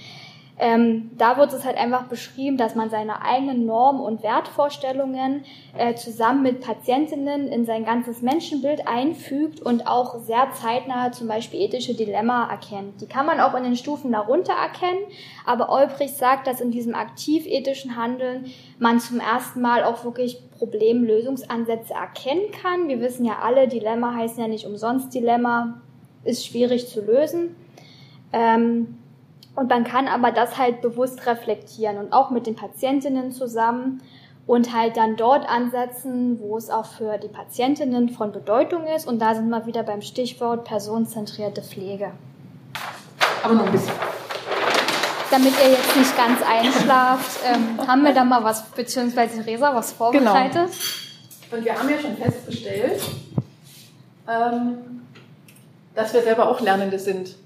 [0.58, 5.44] Ähm, da wird es halt einfach beschrieben, dass man seine eigenen Normen und Wertvorstellungen
[5.76, 11.60] äh, zusammen mit Patientinnen in sein ganzes Menschenbild einfügt und auch sehr zeitnah zum Beispiel
[11.60, 13.02] ethische Dilemma erkennt.
[13.02, 15.04] Die kann man auch in den Stufen darunter erkennen,
[15.44, 18.46] aber Olbrich sagt, dass in diesem aktiv-ethischen Handeln
[18.78, 22.88] man zum ersten Mal auch wirklich Problemlösungsansätze erkennen kann.
[22.88, 25.82] Wir wissen ja alle, Dilemma heißen ja nicht umsonst Dilemma,
[26.24, 27.56] ist schwierig zu lösen.
[28.32, 28.96] Ähm,
[29.56, 34.02] und man kann aber das halt bewusst reflektieren und auch mit den Patientinnen zusammen
[34.46, 39.08] und halt dann dort ansetzen, wo es auch für die Patientinnen von Bedeutung ist.
[39.08, 42.12] Und da sind wir wieder beim Stichwort personenzentrierte Pflege.
[43.42, 43.94] Aber nur ein bisschen.
[45.30, 49.92] Damit ihr jetzt nicht ganz einschlaft, ähm, haben wir da mal was, beziehungsweise Resa, was
[49.92, 50.68] vorbereitet.
[50.70, 51.56] Genau.
[51.56, 53.02] Und wir haben ja schon festgestellt,
[54.28, 55.02] ähm,
[55.94, 57.36] dass wir selber auch Lernende sind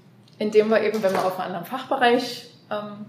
[0.41, 3.05] indem wir eben, wenn wir auf einem anderen Fachbereich ähm,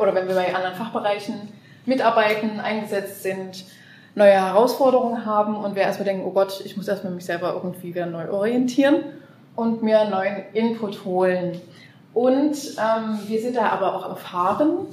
[0.00, 1.48] oder wenn wir bei anderen Fachbereichen
[1.86, 3.64] mitarbeiten, eingesetzt sind,
[4.16, 7.94] neue Herausforderungen haben und wir erstmal denken, oh Gott, ich muss erstmal mich selber irgendwie
[7.94, 9.04] wieder neu orientieren
[9.54, 11.60] und mir neuen Input holen.
[12.12, 14.86] Und ähm, wir sind da aber auch erfahren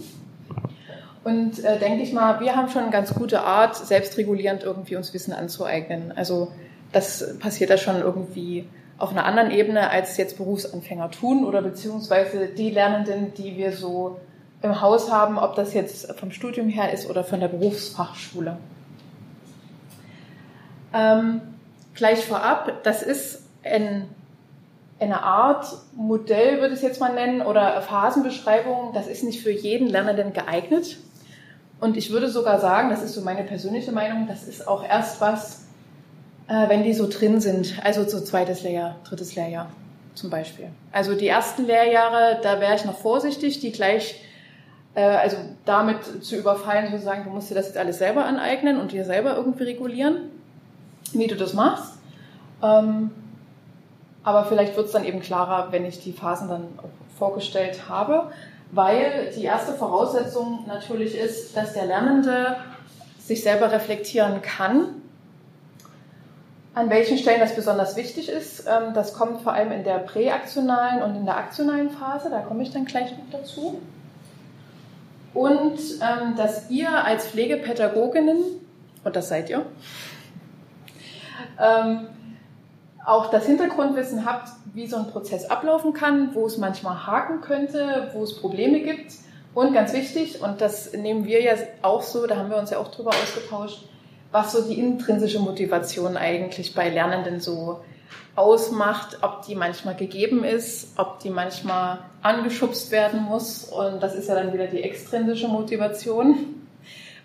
[1.24, 5.16] und äh, denke ich mal, wir haben schon eine ganz gute Art, selbstregulierend irgendwie uns
[5.16, 6.14] Wissen anzueignen.
[6.16, 6.52] Also
[6.92, 8.68] das passiert da schon irgendwie
[9.02, 14.20] auf einer anderen Ebene als jetzt Berufsanfänger tun oder beziehungsweise die Lernenden, die wir so
[14.62, 18.58] im Haus haben, ob das jetzt vom Studium her ist oder von der Berufsfachschule.
[20.94, 21.42] Ähm,
[21.96, 24.08] gleich vorab, das ist ein,
[25.00, 29.52] eine Art Modell, würde ich es jetzt mal nennen, oder Phasenbeschreibung, das ist nicht für
[29.52, 30.98] jeden Lernenden geeignet.
[31.80, 35.20] Und ich würde sogar sagen, das ist so meine persönliche Meinung, das ist auch erst
[35.22, 35.61] was,
[36.52, 39.68] äh, wenn die so drin sind, also so zweites Lehrjahr, drittes Lehrjahr
[40.16, 40.68] zum Beispiel.
[40.92, 44.22] Also die ersten Lehrjahre, da wäre ich noch vorsichtig, die gleich,
[44.94, 48.82] äh, also damit zu überfallen, zu sagen, du musst dir das jetzt alles selber aneignen
[48.82, 50.18] und dir selber irgendwie regulieren,
[51.14, 51.94] wie du das machst.
[52.62, 53.12] Ähm,
[54.24, 56.68] aber vielleicht wird es dann eben klarer, wenn ich die Phasen dann
[57.18, 58.30] vorgestellt habe,
[58.74, 62.58] weil die erste Voraussetzung natürlich ist, dass der Lernende
[63.20, 65.01] sich selber reflektieren kann
[66.74, 71.04] an welchen Stellen das besonders wichtig ist, ähm, das kommt vor allem in der präaktionalen
[71.04, 73.82] und in der aktionalen Phase, da komme ich dann gleich noch dazu.
[75.34, 78.38] Und ähm, dass ihr als Pflegepädagoginnen,
[79.04, 79.66] und das seid ihr,
[81.60, 82.08] ähm,
[83.06, 88.10] auch das Hintergrundwissen habt, wie so ein Prozess ablaufen kann, wo es manchmal haken könnte,
[88.14, 89.14] wo es Probleme gibt.
[89.54, 92.78] Und ganz wichtig, und das nehmen wir ja auch so, da haben wir uns ja
[92.78, 93.84] auch drüber ausgetauscht,
[94.32, 97.82] was so die intrinsische Motivation eigentlich bei Lernenden so
[98.36, 103.66] ausmacht, ob die manchmal gegeben ist, ob die manchmal angeschubst werden muss.
[103.66, 106.36] Und das ist ja dann wieder die extrinsische Motivation,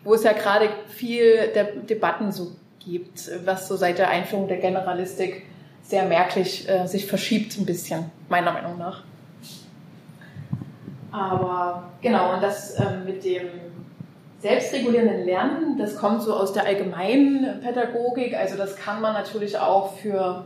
[0.03, 4.59] wo es ja gerade viel der Debatten so gibt, was so seit der Einführung der
[4.59, 5.45] Generalistik
[5.83, 9.05] sehr merklich äh, sich verschiebt ein bisschen, meiner Meinung nach.
[11.13, 13.49] Aber genau, und das äh, mit dem
[14.41, 19.95] selbstregulierenden Lernen, das kommt so aus der allgemeinen Pädagogik, also das kann man natürlich auch
[19.95, 20.45] für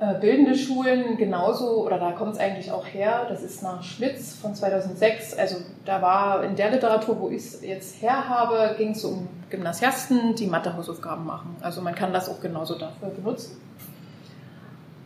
[0.00, 4.34] äh, bildende Schulen genauso, oder da kommt es eigentlich auch her, das ist nach Schmitz
[4.34, 8.90] von 2006, also da war in der Literatur, wo ich es jetzt her habe, ging
[8.90, 11.56] es um Gymnasiasten, die Mathehausaufgaben machen.
[11.60, 13.60] Also man kann das auch genauso dafür benutzen.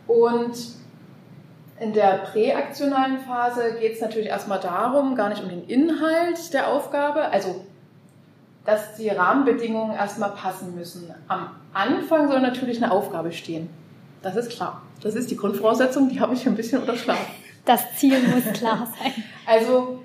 [0.07, 0.57] Und
[1.79, 6.67] in der präaktionalen Phase geht es natürlich erstmal darum, gar nicht um den Inhalt der
[6.67, 7.63] Aufgabe, also
[8.65, 11.13] dass die Rahmenbedingungen erstmal passen müssen.
[11.27, 13.69] Am Anfang soll natürlich eine Aufgabe stehen.
[14.21, 14.81] Das ist klar.
[15.01, 17.25] Das ist die Grundvoraussetzung, die habe ich ein bisschen unterschlagen.
[17.65, 19.13] Das Ziel muss klar sein.
[19.45, 19.99] Also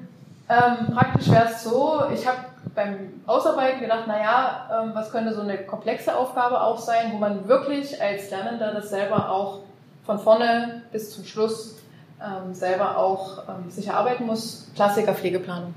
[0.48, 2.38] ähm, praktisch wäre es so, ich habe
[2.74, 7.46] beim Ausarbeiten gedacht, naja, ähm, was könnte so eine komplexe Aufgabe auch sein, wo man
[7.46, 9.60] wirklich als Lernender das selber auch
[10.04, 11.76] von vorne bis zum Schluss
[12.22, 14.68] ähm, selber auch ähm, sich erarbeiten muss.
[14.74, 15.74] Klassiker Pflegeplanung.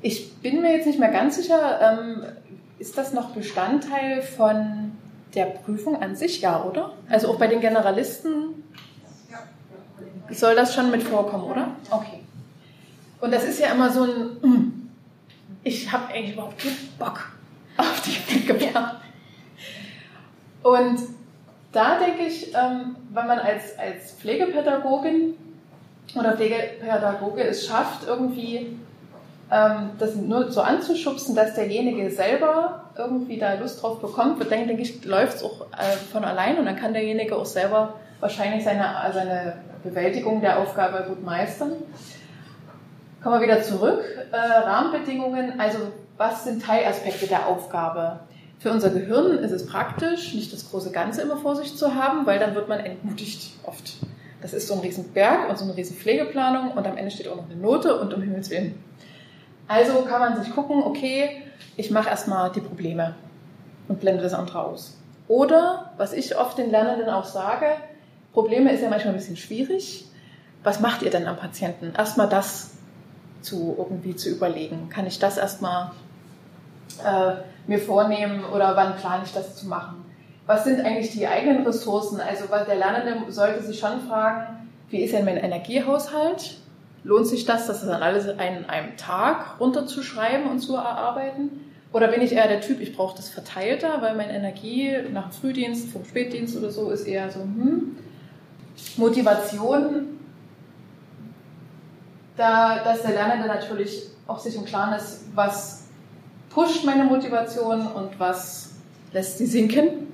[0.00, 2.24] Ich bin mir jetzt nicht mehr ganz sicher, ähm,
[2.78, 4.92] ist das noch Bestandteil von
[5.34, 6.40] der Prüfung an sich?
[6.40, 6.92] Ja, oder?
[7.08, 8.62] Also auch bei den Generalisten
[10.30, 11.68] soll das schon mit vorkommen, oder?
[11.90, 12.20] Okay.
[13.20, 14.90] Und das ist ja immer so ein,
[15.64, 17.32] ich habe eigentlich überhaupt keinen Bock
[17.76, 18.96] auf die Pflegeplanung.
[20.62, 21.00] Und
[21.72, 25.34] da denke ich, ähm, wenn man als, als Pflegepädagogin
[26.14, 28.78] oder Pflegepädagoge es schafft, irgendwie
[29.50, 35.04] das nur so anzuschubsen, dass derjenige selber irgendwie da Lust drauf bekommt, wird, denke ich,
[35.04, 39.54] läuft es auch äh, von allein und dann kann derjenige auch selber wahrscheinlich seine, seine
[39.82, 41.72] Bewältigung der Aufgabe gut meistern.
[43.22, 44.02] Kommen wir wieder zurück.
[44.32, 45.78] Äh, Rahmenbedingungen, also
[46.18, 48.20] was sind Teilaspekte der Aufgabe?
[48.58, 52.26] Für unser Gehirn ist es praktisch, nicht das große Ganze immer vor sich zu haben,
[52.26, 53.94] weil dann wird man entmutigt oft.
[54.42, 57.28] Das ist so ein riesen Berg und so eine riesen Pflegeplanung und am Ende steht
[57.28, 58.87] auch noch eine Note und um Himmels Willen
[59.68, 61.42] also kann man sich gucken, okay,
[61.76, 63.14] ich mache erstmal die Probleme
[63.86, 64.96] und blende das andere aus.
[65.28, 67.66] Oder, was ich oft den Lernenden auch sage,
[68.32, 70.06] Probleme ist ja manchmal ein bisschen schwierig.
[70.64, 71.92] Was macht ihr denn am Patienten?
[71.96, 72.72] Erstmal das
[73.42, 74.88] zu irgendwie zu überlegen.
[74.88, 75.92] Kann ich das erstmal
[77.04, 77.34] äh,
[77.66, 80.04] mir vornehmen oder wann plane ich das zu machen?
[80.46, 82.20] Was sind eigentlich die eigenen Ressourcen?
[82.20, 86.56] Also der Lernende sollte sich schon fragen, wie ist denn mein Energiehaushalt?
[87.04, 91.64] Lohnt sich das, das dann alles in einem Tag runterzuschreiben und zu erarbeiten?
[91.92, 95.32] Oder bin ich eher der Typ, ich brauche das verteilter, weil meine Energie nach dem
[95.32, 97.96] Frühdienst, vom Spätdienst oder so ist eher so, hm.
[98.96, 100.18] Motivation,
[102.36, 105.84] da, dass der Lernende natürlich auch sich im Klaren ist, was
[106.50, 108.70] pusht meine Motivation und was
[109.12, 110.07] lässt sie sinken.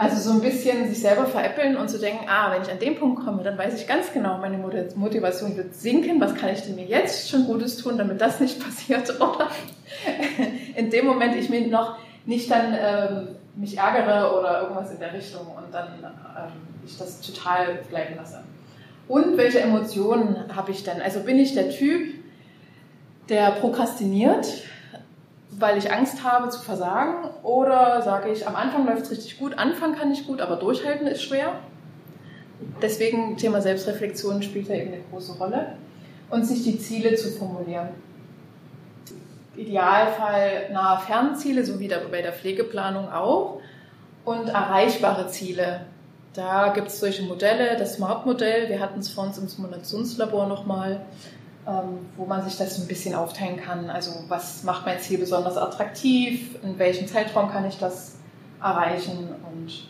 [0.00, 2.98] Also so ein bisschen sich selber veräppeln und zu denken, ah, wenn ich an den
[2.98, 6.18] Punkt komme, dann weiß ich ganz genau, meine Motivation wird sinken.
[6.22, 9.20] Was kann ich denn mir jetzt schon Gutes tun, damit das nicht passiert?
[9.20, 9.50] Oder
[10.74, 15.12] in dem Moment ich mir noch nicht dann ähm, mich ärgere oder irgendwas in der
[15.12, 16.52] Richtung und dann ähm,
[16.86, 18.42] ich das total bleiben lasse.
[19.06, 21.02] Und welche Emotionen habe ich denn?
[21.02, 22.14] Also bin ich der Typ,
[23.28, 24.62] der prokrastiniert,
[25.60, 29.58] weil ich Angst habe zu versagen oder sage ich, am Anfang läuft es richtig gut,
[29.58, 31.52] Anfang kann ich gut, aber durchhalten ist schwer.
[32.82, 35.74] Deswegen Thema Selbstreflexion spielt da eben eine große Rolle.
[36.30, 37.88] Und sich die Ziele zu formulieren.
[39.56, 43.60] Idealfall nahe Fernziele, so wie bei der Pflegeplanung auch.
[44.24, 45.80] Und erreichbare Ziele.
[46.34, 51.00] Da gibt es solche Modelle, das Smart-Modell, wir hatten es vor uns im Simulationslabor nochmal,
[52.16, 53.90] wo man sich das ein bisschen aufteilen kann.
[53.90, 58.16] Also was macht mein Ziel besonders attraktiv, in welchem Zeitraum kann ich das
[58.62, 59.88] erreichen und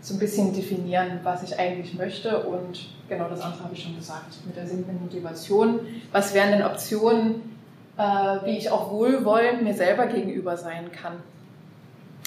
[0.00, 2.42] so ein bisschen definieren, was ich eigentlich möchte.
[2.44, 5.80] Und genau das andere habe ich schon gesagt, mit der sinnenden Motivation.
[6.12, 7.56] Was wären denn Optionen,
[7.96, 8.02] äh,
[8.44, 11.14] wie ich auch wohlwollend mir selber gegenüber sein kann?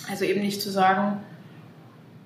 [0.09, 1.19] Also eben nicht zu sagen,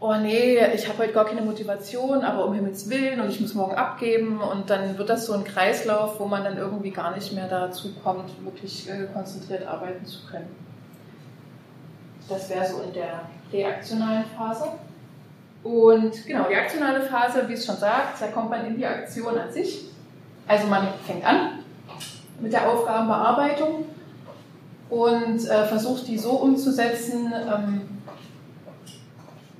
[0.01, 3.53] oh nee, ich habe heute gar keine Motivation, aber um Himmels Willen und ich muss
[3.53, 7.31] morgen abgeben und dann wird das so ein Kreislauf, wo man dann irgendwie gar nicht
[7.33, 10.49] mehr dazu kommt, wirklich äh, konzentriert arbeiten zu können.
[12.27, 13.21] Das wäre so in der
[13.53, 14.69] reaktionalen Phase.
[15.63, 19.37] Und genau, die aktionale Phase, wie es schon sagt, da kommt man in die Aktion
[19.37, 19.85] an sich.
[20.47, 21.59] Also man fängt an
[22.39, 23.85] mit der Aufgabenbearbeitung
[24.89, 27.90] und äh, versucht die so umzusetzen, ähm,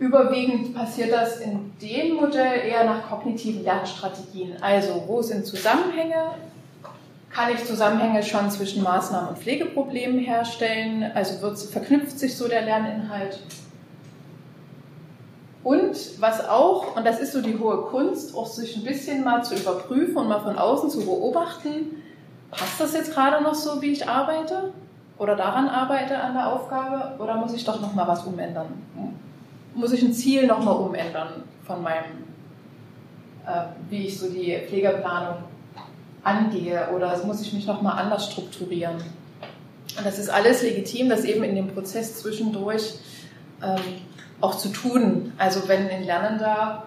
[0.01, 4.55] Überwiegend passiert das in dem Modell eher nach kognitiven Lernstrategien.
[4.59, 6.31] Also, wo sind Zusammenhänge?
[7.29, 11.11] Kann ich Zusammenhänge schon zwischen Maßnahmen und Pflegeproblemen herstellen?
[11.13, 13.41] Also wird, verknüpft sich so der Lerninhalt?
[15.63, 19.43] Und was auch, und das ist so die hohe Kunst, auch sich ein bisschen mal
[19.43, 22.01] zu überprüfen und mal von außen zu beobachten,
[22.49, 24.73] passt das jetzt gerade noch so, wie ich arbeite?
[25.19, 27.21] Oder daran arbeite an der Aufgabe?
[27.21, 28.65] Oder muss ich doch noch mal was umändern?
[29.74, 32.24] Muss ich ein Ziel nochmal umändern von meinem,
[33.45, 35.36] äh, wie ich so die Pflegeplanung
[36.24, 38.95] angehe oder muss ich mich nochmal anders strukturieren.
[39.97, 42.95] Und das ist alles legitim, das eben in dem Prozess zwischendurch
[43.61, 43.80] ähm,
[44.39, 45.34] auch zu tun.
[45.38, 46.84] Also wenn ein Lernender,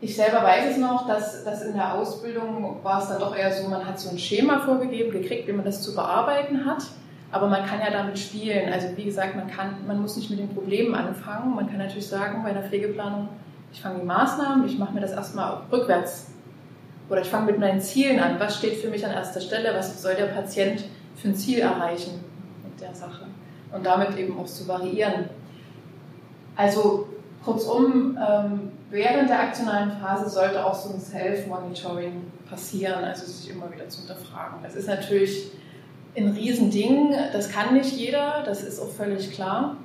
[0.00, 3.52] ich selber weiß es noch, dass, dass in der Ausbildung war es dann doch eher
[3.52, 6.84] so, man hat so ein Schema vorgegeben gekriegt, wie man das zu bearbeiten hat.
[7.32, 8.72] Aber man kann ja damit spielen.
[8.72, 11.54] Also wie gesagt, man, kann, man muss nicht mit den Problemen anfangen.
[11.54, 13.28] Man kann natürlich sagen, bei einer Pflegeplanung,
[13.72, 16.30] ich fange die Maßnahmen, ich mache mir das erstmal rückwärts.
[17.08, 18.38] oder ich fange mit meinen Zielen an.
[18.38, 19.74] Was steht für mich an erster Stelle?
[19.74, 20.84] Was soll der Patient
[21.16, 22.24] für ein Ziel erreichen
[22.64, 23.26] mit der Sache?
[23.72, 25.28] Und damit eben auch zu variieren.
[26.54, 27.08] Also
[27.44, 33.70] kurzum, ähm, während der aktionalen Phase sollte auch so ein Self-Monitoring passieren, also sich immer
[33.72, 34.58] wieder zu hinterfragen.
[34.62, 35.50] Das ist natürlich
[36.16, 39.76] ein Riesending, das kann nicht jeder, das ist auch völlig klar.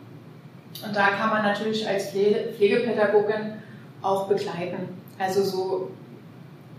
[0.86, 3.54] Und da kann man natürlich als Pflegepädagogin
[4.02, 4.90] auch begleiten.
[5.20, 5.92] Also so,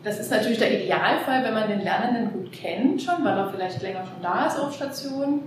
[0.03, 3.83] das ist natürlich der Idealfall, wenn man den Lernenden gut kennt schon, weil er vielleicht
[3.83, 5.43] länger schon da ist auf Station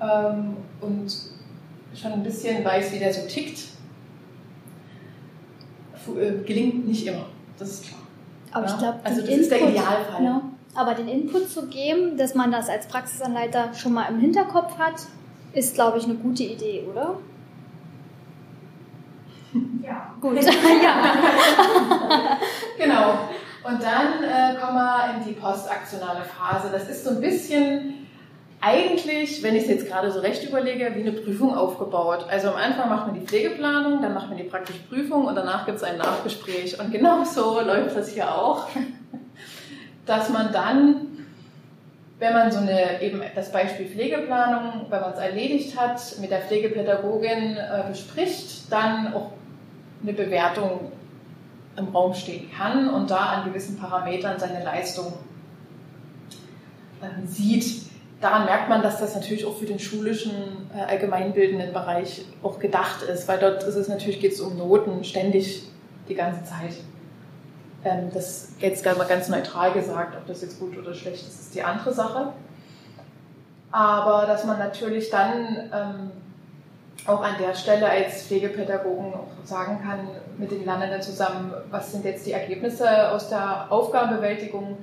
[0.00, 1.12] ähm, und
[1.94, 3.58] schon ein bisschen weiß, wie der so tickt.
[6.16, 7.26] Äh, gelingt nicht immer,
[7.58, 8.00] das ist klar.
[8.52, 8.72] Aber ja?
[8.72, 10.24] ich glaube, also das Input, ist der Idealfall.
[10.24, 10.42] Ja.
[10.78, 14.94] Aber den Input zu geben, dass man das als Praxisanleiter schon mal im Hinterkopf hat,
[15.52, 17.16] ist, glaube ich, eine gute Idee, oder?
[19.82, 20.14] Ja.
[20.20, 20.36] Gut.
[20.44, 21.02] ja.
[22.78, 23.10] genau.
[23.64, 26.68] Und dann äh, kommen wir in die postaktionale Phase.
[26.70, 28.06] Das ist so ein bisschen
[28.60, 32.26] eigentlich, wenn ich es jetzt gerade so recht überlege, wie eine Prüfung aufgebaut.
[32.28, 35.64] Also am Anfang macht man die Pflegeplanung, dann macht man die praktische Prüfung und danach
[35.66, 36.78] gibt es ein Nachgespräch.
[36.78, 38.68] Und genau so läuft das hier auch.
[40.08, 41.06] Dass man dann,
[42.18, 46.40] wenn man so eine, eben das Beispiel Pflegeplanung, wenn man es erledigt hat, mit der
[46.40, 49.32] Pflegepädagogin äh, bespricht, dann auch
[50.02, 50.92] eine Bewertung
[51.76, 55.12] im Raum stehen kann und da an gewissen Parametern seine Leistung
[57.00, 57.88] äh, sieht
[58.20, 60.32] daran merkt man, dass das natürlich auch für den schulischen,
[60.74, 65.04] äh, allgemeinbildenden Bereich auch gedacht ist, weil dort ist es natürlich, geht es um Noten
[65.04, 65.62] ständig
[66.08, 66.74] die ganze Zeit.
[67.88, 71.62] Ähm, das jetzt ganz neutral gesagt, ob das jetzt gut oder schlecht ist, ist die
[71.62, 72.32] andere Sache.
[73.70, 76.10] Aber dass man natürlich dann ähm,
[77.06, 80.08] auch an der Stelle als Pflegepädagogen auch sagen kann,
[80.38, 84.78] mit den Lernenden zusammen, was sind jetzt die Ergebnisse aus der Aufgabenbewältigung,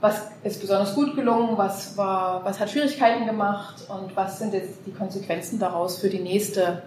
[0.00, 4.80] was ist besonders gut gelungen, was, war, was hat Schwierigkeiten gemacht und was sind jetzt
[4.86, 6.82] die Konsequenzen daraus für die nächste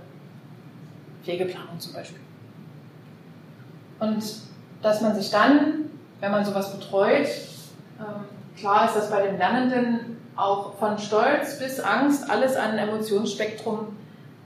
[1.23, 2.19] Pflegeplanung zum Beispiel.
[3.99, 4.23] Und
[4.85, 7.27] dass man sich dann, wenn man sowas betreut,
[7.99, 8.25] ähm,
[8.55, 13.87] klar ist, dass bei den Lernenden auch von Stolz bis Angst alles an Emotionsspektrum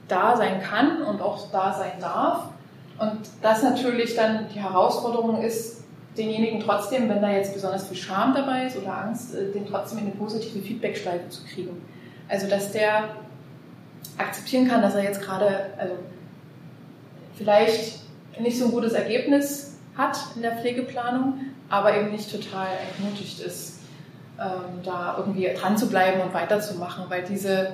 [0.08, 2.46] da sein kann und auch da sein darf.
[3.00, 5.84] Und das natürlich dann die Herausforderung ist,
[6.18, 10.00] denjenigen trotzdem, wenn da jetzt besonders viel Scham dabei ist oder Angst, äh, den trotzdem
[10.00, 11.86] in eine positive Feedback-Schleife zu kriegen.
[12.30, 13.10] Also, dass der
[14.18, 15.96] akzeptieren kann, dass er jetzt gerade, also
[17.36, 18.00] vielleicht
[18.40, 19.69] nicht so ein gutes Ergebnis
[20.00, 23.82] hat in der Pflegeplanung, aber eben nicht total entmutigt ist,
[24.40, 27.74] ähm, da irgendwie dran zu bleiben und weiterzumachen, weil diese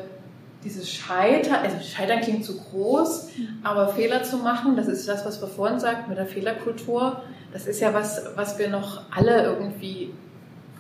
[0.66, 3.60] dieses Scheitern, also Scheitern klingt zu groß, mhm.
[3.64, 7.22] aber Fehler zu machen, das ist das, was wir vorhin sagten mit der Fehlerkultur,
[7.54, 10.12] das ist ja was, was wir noch alle irgendwie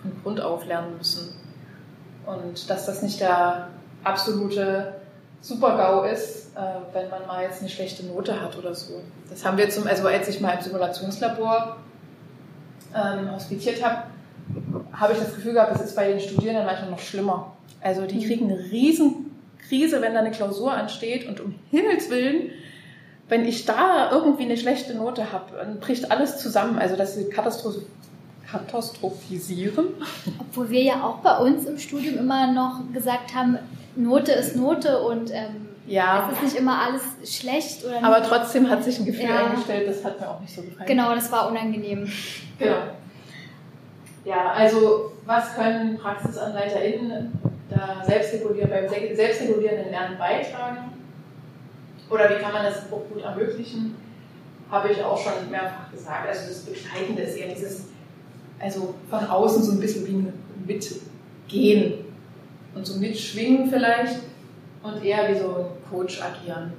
[0.01, 1.35] von Grund auf lernen müssen.
[2.25, 3.69] Und dass das nicht der
[4.03, 4.95] absolute
[5.45, 6.59] Super-GAU ist, äh,
[6.93, 9.01] wenn man mal jetzt eine schlechte Note hat oder so.
[9.29, 11.77] Das haben wir zum, also als ich mal im Simulationslabor
[12.95, 14.03] ähm, hospitiert habe,
[14.91, 17.55] habe ich das Gefühl gehabt, das ist bei den Studierenden manchmal noch schlimmer.
[17.81, 18.23] Also die mhm.
[18.23, 22.51] kriegen eine riesen Krise, wenn da eine Klausur ansteht und um Himmels Willen
[23.27, 26.77] wenn ich da irgendwie eine schlechte Note habe, dann bricht alles zusammen.
[26.77, 27.77] Also das ist Katastroph
[28.49, 29.87] katastrophisieren.
[30.39, 33.57] Obwohl wir ja auch bei uns im Studium immer noch gesagt haben,
[33.95, 36.29] Note ist Note und ähm, ja.
[36.29, 37.85] es ist nicht immer alles schlecht.
[37.85, 39.45] Oder Aber trotzdem hat sich ein Gefühl ja.
[39.45, 40.87] eingestellt, das hat mir auch nicht so gefallen.
[40.87, 42.11] Genau, das war unangenehm.
[42.59, 42.75] Genau.
[44.25, 47.31] Ja, also was können PraxisanleiterInnen
[47.69, 50.91] da selbstregulieren, beim selbstregulierenden Lernen beitragen?
[52.09, 53.95] Oder wie kann man das auch gut ermöglichen?
[54.71, 56.27] Habe ich auch schon mehrfach gesagt.
[56.27, 57.85] Also das Begleitende ist eher dieses,
[58.59, 60.31] also von außen so ein bisschen wie
[60.65, 62.05] Mitgehen
[62.73, 64.19] und so mitschwingen vielleicht
[64.83, 66.73] und eher wie so ein Coach agieren.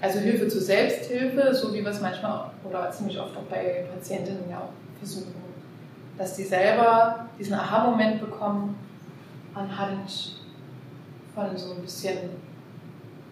[0.00, 4.48] Also Hilfe zur Selbsthilfe, so wie wir es manchmal oder ziemlich oft auch bei Patientinnen
[4.48, 5.34] ja auch versuchen.
[6.16, 8.76] Dass die selber diesen Aha-Moment bekommen
[9.54, 10.36] anhand
[11.34, 12.18] von so ein bisschen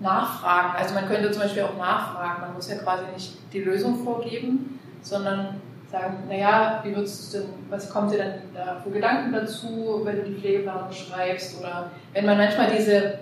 [0.00, 0.76] nachfragen.
[0.76, 2.42] Also man könnte zum Beispiel auch nachfragen.
[2.42, 7.48] Man muss ja quasi nicht die Lösung vorgeben, sondern sagen, naja, wie würdest du denn,
[7.70, 11.60] was kommt dir denn da für Gedanken dazu, wenn du die Pflegeplanung schreibst?
[11.60, 13.18] Oder wenn man manchmal diese,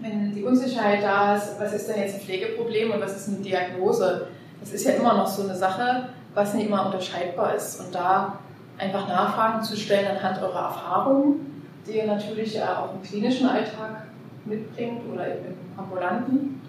[0.00, 3.38] wenn die Unsicherheit da ist, was ist denn jetzt ein Pflegeproblem und was ist eine
[3.38, 4.28] Diagnose?
[4.60, 7.80] Das ist ja immer noch so eine Sache, was nicht immer unterscheidbar ist.
[7.80, 8.38] Und da
[8.78, 14.08] einfach Nachfragen zu stellen anhand eurer Erfahrungen, die ihr natürlich auch im klinischen Alltag
[14.44, 16.60] mitbringt oder im ambulanten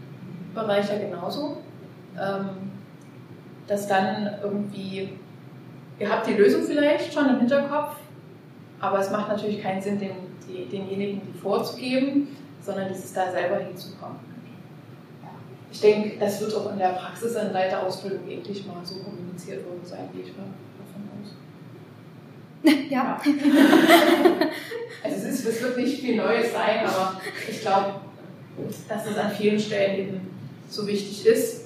[0.53, 1.57] Bereich ja genauso,
[2.15, 2.71] ähm,
[3.67, 5.09] dass dann irgendwie
[5.99, 7.95] ihr habt die Lösung vielleicht schon im Hinterkopf,
[8.79, 10.11] aber es macht natürlich keinen Sinn, den,
[10.47, 12.27] die, denjenigen die vorzugeben,
[12.61, 14.17] sondern dieses da selber hinzukommen.
[15.71, 20.21] Ich denke, das wird auch in der Praxisanleiterausbildung ähnlich mal so kommuniziert worden sein, wie
[20.21, 20.53] ich davon
[21.21, 21.33] aus.
[22.89, 23.19] Ja.
[25.03, 27.95] Also es, ist, es wird nicht viel Neues sein, aber ich glaube,
[28.87, 30.21] dass es an vielen Stellen eben
[30.69, 31.64] so wichtig ist.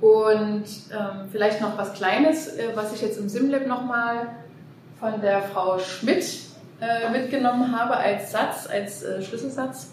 [0.00, 4.28] Und ähm, vielleicht noch was Kleines, äh, was ich jetzt im SimLab nochmal
[4.98, 6.24] von der Frau Schmidt
[6.80, 9.92] äh, mitgenommen habe als Satz, als äh, Schlüsselsatz.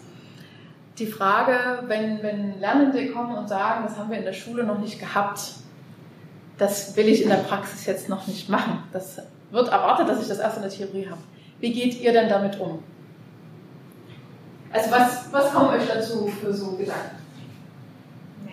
[0.98, 4.78] Die Frage, wenn, wenn Lernende kommen und sagen, das haben wir in der Schule noch
[4.78, 5.40] nicht gehabt,
[6.56, 8.82] das will ich in der Praxis jetzt noch nicht machen.
[8.92, 9.18] Das
[9.50, 11.20] wird erwartet, dass ich das erst in der Theorie habe.
[11.60, 12.82] Wie geht ihr denn damit um?
[14.72, 17.17] Also was, was kommen euch dazu für so Gedanken?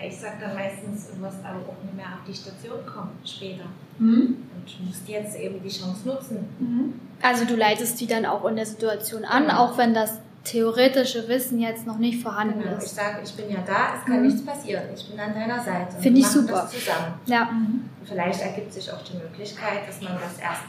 [0.07, 3.65] Ich sage dann meistens, du musst aber auch nicht mehr auf die Station kommen später.
[3.99, 4.35] Mhm.
[4.55, 6.37] Und du musst jetzt eben die Chance nutzen.
[6.59, 6.93] Mhm.
[7.21, 9.57] Also du leitest die dann auch in der Situation an, Genau.
[9.65, 12.77] auch wenn das theoretische Wissen jetzt noch nicht vorhanden Genau.
[12.77, 12.95] Ich ist.
[12.95, 14.27] sage, ich bin ja da, es kann Mhm.
[14.27, 14.83] nichts passieren.
[14.95, 15.95] Ich bin an deiner Seite.
[15.99, 16.51] Finde ich super.
[16.63, 17.13] Das zusammen.
[17.25, 20.63] Ja, Und vielleicht ergibt sich auch die Möglichkeit, dass man das erst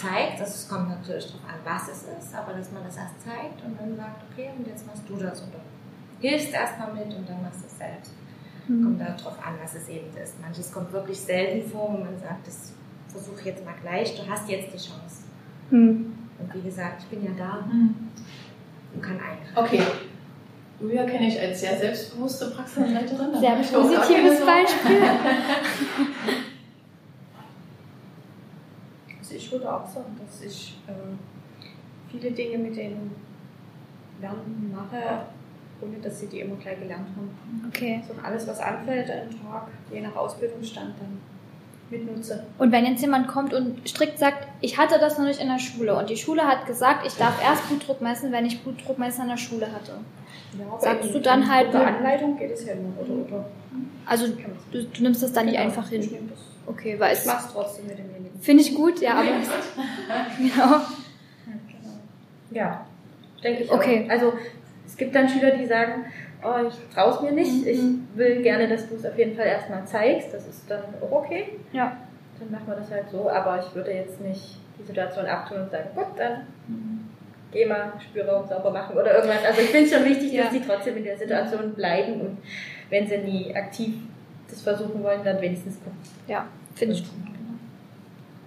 [0.00, 0.40] zeigt.
[0.40, 3.64] Das es kommt natürlich darauf an, was es ist, aber dass man das erst zeigt
[3.64, 5.60] und dann sagt, okay, und jetzt machst du das oder
[6.20, 8.12] hilfst erstmal mit und dann machst du es selbst.
[8.66, 10.40] Kommt darauf an, was es eben ist.
[10.40, 12.72] Manches kommt wirklich selten vor, wo man sagt, das
[13.08, 15.24] versuch jetzt mal gleich, du hast jetzt die Chance.
[15.70, 16.12] Hm.
[16.38, 17.64] Und wie gesagt, ich bin ja da
[18.94, 19.54] und kann eingreifen.
[19.56, 19.82] Okay.
[20.80, 23.32] Julia kenne ich als sehr selbstbewusste Praxisanleiterin.
[23.32, 25.02] Da Sehr positives keine so- Beispiel.
[29.20, 31.18] Also ich würde auch sagen, dass ich ähm,
[32.10, 33.10] viele Dinge mit den
[34.20, 35.26] Lernenden mache,
[35.84, 37.68] ohne dass sie die immer gleich gelernt haben.
[37.68, 38.02] Okay.
[38.06, 41.20] Sondern alles, was anfällt an den Tag, je nach Ausbildungsstand, dann
[41.90, 42.44] mitnutze.
[42.58, 45.58] Und wenn jetzt jemand kommt und strikt sagt, ich hatte das noch nicht in der
[45.58, 49.28] Schule und die Schule hat gesagt, ich darf erst Blutdruck messen, wenn ich Blutdruckmessen in
[49.30, 49.92] der Schule hatte.
[50.58, 53.12] Ja, Sagst du dann halt- guter Anleitung geht es ja immer, oder?
[53.36, 53.44] oder
[54.06, 54.28] Also
[54.72, 56.12] du, du nimmst das dann nicht Genau, einfach Ich, hin.
[56.12, 56.38] nehm das.
[56.66, 58.40] Okay, weil ich es mach's trotzdem mit demjenigen.
[58.40, 59.24] finde ich gut, ja, aber
[60.38, 60.76] genau.
[62.50, 62.86] Ja,
[63.42, 64.04] denke ich Okay.
[64.06, 64.10] auch.
[64.10, 64.32] Also
[64.94, 66.04] es gibt dann Schüler, die sagen,
[66.44, 68.06] oh, ich traue es mir nicht, ich Mhm.
[68.14, 70.32] will gerne, dass du es auf jeden Fall erstmal zeigst.
[70.32, 71.46] Das ist dann auch okay.
[71.72, 71.96] Ja.
[72.38, 75.70] Dann machen wir das halt so, aber ich würde jetzt nicht die Situation abtun und
[75.72, 76.42] sagen, gut, dann
[77.50, 79.44] geh mal Spülraum sauber machen oder irgendwas.
[79.44, 80.44] Also ich finde es schon wichtig, Ja.
[80.44, 82.38] dass die trotzdem in der Situation bleiben und
[82.88, 83.96] wenn sie nie aktiv
[84.48, 85.98] das versuchen wollen, dann wenigstens gucken.
[86.28, 87.33] Ja, finde ich gut.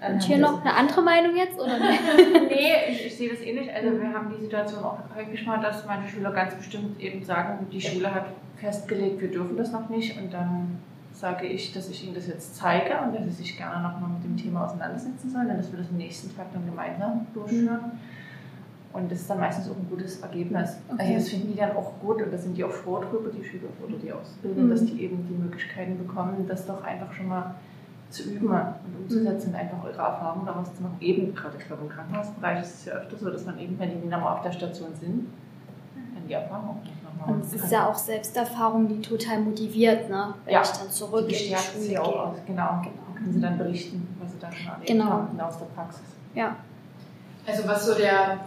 [0.05, 1.59] Und hier noch eine andere Meinung jetzt?
[1.59, 1.77] Oder?
[2.49, 3.69] Nee, ich, ich sehe das ähnlich.
[3.73, 7.67] Also wir haben die Situation auch häufig mal, dass manche Schüler ganz bestimmt eben sagen,
[7.71, 8.25] die Schule hat
[8.57, 10.17] festgelegt, wir dürfen das noch nicht.
[10.21, 10.79] Und dann
[11.13, 14.23] sage ich, dass ich ihnen das jetzt zeige und dass sie sich gerne nochmal mit
[14.23, 17.91] dem Thema auseinandersetzen sollen, dann dass wir das am nächsten Tag dann gemeinsam durchführen.
[18.93, 20.77] Und das ist dann meistens auch ein gutes Ergebnis.
[20.89, 21.01] Okay.
[21.01, 23.43] Also das finden die dann auch gut und da sind die auch froh drüber, die
[23.43, 24.69] Schüler oder die Ausbilder, Mhm.
[24.69, 27.55] dass die eben die Möglichkeiten bekommen, das doch einfach schon mal
[28.09, 30.97] zu üben und umzusetzen, einfach eure Erfahrungen daraus zu machen.
[31.01, 33.89] Eben gerade ich glaube im Krankenhausbereich ist es ja öfter so, dass man eben, wenn
[33.91, 35.27] die Kinder mal auf der Station sind,
[36.15, 40.33] dann die Erfahrung nochmal Und es ist ja auch Selbsterfahrung, die total motiviert, ne?
[40.45, 40.61] wenn Ja.
[40.61, 42.21] ich dann zurück in die stärkt Schule sie auch gehe.
[42.21, 42.37] aus.
[42.45, 42.81] Genau.
[42.83, 45.05] Dann können sie dann berichten, was sie da schon erlebt Genau.
[45.05, 46.01] haben aus der Praxis.
[46.33, 46.55] Ja.
[47.45, 48.39] Also was so der,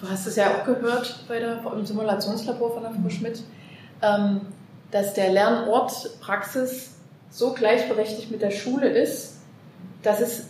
[0.00, 3.42] du hast es ja auch gehört bei der, im Simulationslabor von der Frau Schmidt,
[4.02, 4.40] ähm,
[4.90, 6.94] dass der Lernort Praxis
[7.30, 9.38] so gleichberechtigt mit der Schule ist,
[10.02, 10.48] dass es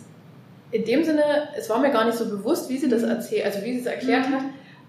[0.71, 3.63] in dem Sinne, es war mir gar nicht so bewusst, wie sie das erzählt, also
[3.63, 4.43] wie sie es erklärt hat,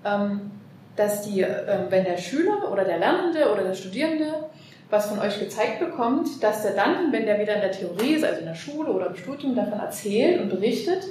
[0.05, 0.51] ähm,
[0.97, 4.51] dass die, ähm, wenn der Schüler oder der Lernende oder der Studierende
[4.91, 8.25] was von euch gezeigt bekommt, dass der dann, wenn der wieder in der Theorie ist,
[8.25, 11.05] also in der Schule oder im Studium, davon erzählt und berichtet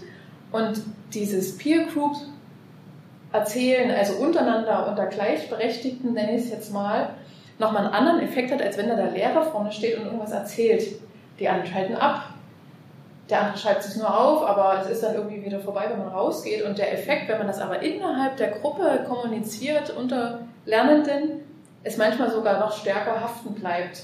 [0.52, 0.82] und
[1.14, 2.16] dieses Peer Group
[3.32, 7.12] erzählen, also untereinander, unter Gleichberechtigten, nenne ich es jetzt mal,
[7.60, 10.84] nochmal einen anderen Effekt hat, als wenn da der Lehrer vorne steht und irgendwas erzählt.
[11.40, 12.24] Die anderen schalten ab,
[13.30, 16.08] der andere schreibt sich nur auf, aber es ist dann irgendwie wieder vorbei, wenn man
[16.08, 16.64] rausgeht.
[16.64, 21.42] Und der Effekt, wenn man das aber innerhalb der Gruppe kommuniziert unter Lernenden,
[21.84, 24.02] ist manchmal sogar noch stärker haften bleibt.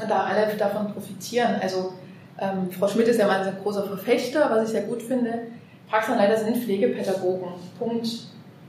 [0.00, 1.56] Und da alle davon profitieren.
[1.62, 1.92] Also
[2.40, 5.46] ähm, Frau Schmidt ist ja mal ein großer Verfechter, was ich sehr gut finde.
[5.88, 7.48] Praxisanleiter sind Pflegepädagogen.
[7.78, 8.08] Punkt.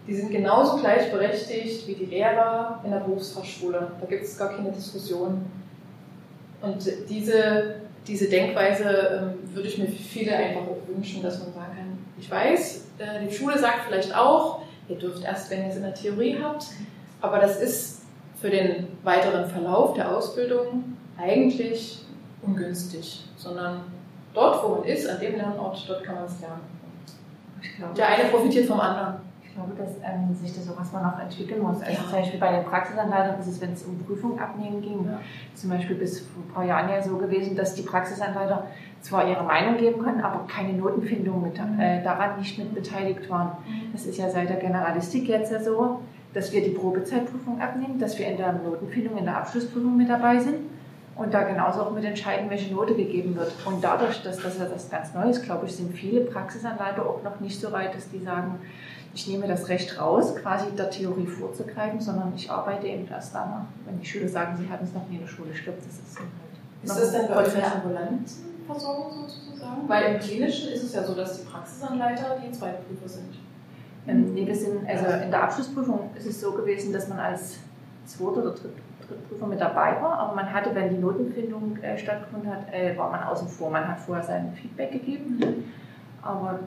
[0.08, 3.91] Die sind genauso gleichberechtigt wie die Lehrer in der Berufsfachschule.
[3.99, 5.45] Da gibt es gar keine Diskussion.
[6.62, 7.76] Und diese,
[8.06, 11.97] diese Denkweise ähm, würde ich mir für viele einfach auch wünschen, dass man sagen kann,
[12.18, 15.84] ich weiß, äh, die Schule sagt vielleicht auch, ihr dürft erst, wenn ihr es in
[15.84, 16.68] der Theorie habt,
[17.22, 18.01] aber das ist
[18.41, 22.04] für den weiteren Verlauf der Ausbildung eigentlich
[22.41, 23.82] ungünstig, sondern
[24.34, 27.93] dort, wo man ist, an dem Lernort, dort kann man es lernen.
[27.95, 29.16] Der eine profitiert vom anderen.
[29.54, 31.80] Ich glaube, dass ähm, sich das sowas man noch entwickeln muss.
[31.80, 32.10] Also ja.
[32.10, 35.20] zum Beispiel bei den Praxisanleitern ist es, wenn es um Prüfung abnehmen ging, ja.
[35.54, 38.66] zum Beispiel bis vor ein paar Jahren ja so gewesen, dass die Praxisanleiter
[39.01, 41.80] zwar ihre Meinung geben können, aber keine Notenfindung mit, mhm.
[41.80, 43.49] äh, daran nicht mit beteiligt waren.
[43.68, 43.93] Mhm.
[43.93, 45.99] Das ist ja seit der Generalistik jetzt ja so,
[46.34, 50.39] dass wir die Probezeitprüfung abnehmen, dass wir in der Notenfindung, in der Abschlussprüfung mit dabei
[50.39, 50.62] sind
[51.16, 53.54] und da genauso auch mit entscheiden, welche Note gegeben wird.
[53.66, 57.22] Und dadurch, dass das ja das ganz neu ist, glaube ich, sind viele Praxisanleiter auch
[57.22, 58.60] noch nicht so weit, dass die sagen,
[59.14, 63.66] ich nehme das Recht raus, quasi der Theorie vorzugreifen, sondern ich arbeite eben erst danach,
[63.86, 65.51] wenn die Schüler sagen, sie hatten es noch nie in der Schule.
[65.51, 66.30] Glaube, das ist halt.
[66.84, 68.32] Ist das denn bei euch eine ambulante
[68.66, 69.88] Versorgung sozusagen?
[69.88, 73.36] Weil im Klinischen ist es ja so, dass die Praxisanleiter die Zweitprüfer sind.
[74.07, 77.59] Ähm, nee, wir sind, also in der Abschlussprüfung ist es so gewesen, dass man als
[78.05, 78.55] Zweiter oder
[79.07, 83.09] Drittprüfer mit dabei war, aber man hatte, wenn die Notenfindung äh, stattgefunden hat, äh, war
[83.11, 83.70] man außen vor.
[83.70, 85.72] Man hat vorher sein Feedback gegeben,
[86.22, 86.59] aber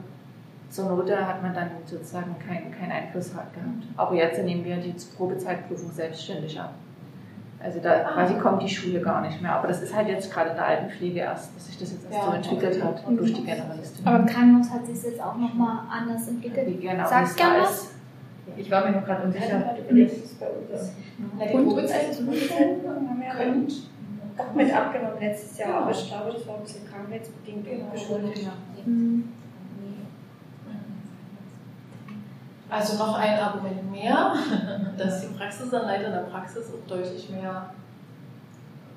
[0.69, 3.55] zur Note hat man dann sozusagen keinen kein Einfluss gehabt.
[3.95, 6.73] Aber jetzt nehmen wir die Probezeitprüfung selbstständig ab.
[7.59, 8.13] Also da ah.
[8.13, 9.53] quasi kommt die Schule gar nicht mehr.
[9.53, 12.15] Aber das ist halt jetzt gerade in der Altenpflege erst, dass sich das jetzt erst
[12.15, 13.15] ja, so entwickelt hat okay.
[13.17, 14.05] durch die Generalistin.
[14.05, 16.81] Aber im Krankenhaus hat sich das jetzt auch nochmal anders entwickelt.
[16.81, 17.91] Genau, Sagst du gerne was?
[18.55, 19.75] Ich war mir noch gerade unsicher.
[21.39, 23.73] Na, die Probezeit zu könnt.
[24.37, 28.51] Auch mit abgenommen letztes Jahr, aber ich glaube, das war ein bisschen krankheitsbedingt geschuldet.
[28.85, 29.29] Mhm.
[32.69, 34.33] Also noch ein Argument mehr,
[34.97, 37.69] dass die Praxisanleiter in der Praxis auch deutlich mehr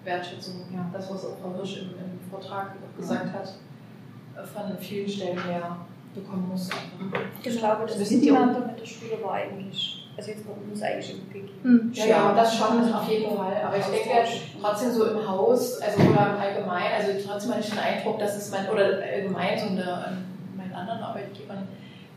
[0.04, 3.54] Wertschätzung, ja, das was auch Frau Hirsch im, im Vortrag gesagt hat,
[4.46, 5.76] von vielen Stellen her
[6.14, 6.68] bekommen muss.
[7.42, 11.32] Ich glaube, das Miteinander mit der Schule war eigentlich, also jetzt bei uns eigentlich immer
[11.32, 11.48] gegeben.
[11.62, 11.92] Hm.
[11.92, 13.62] Ja, ja, das schon auf jeden Fall.
[13.64, 14.10] Aber ich denke
[14.60, 18.36] trotzdem so im Haus, also oder im Allgemeinen, also trotzdem habe ich den Eindruck, dass
[18.36, 20.18] es mein, oder allgemein so eine,
[20.56, 21.68] meinen anderen Arbeitgebern,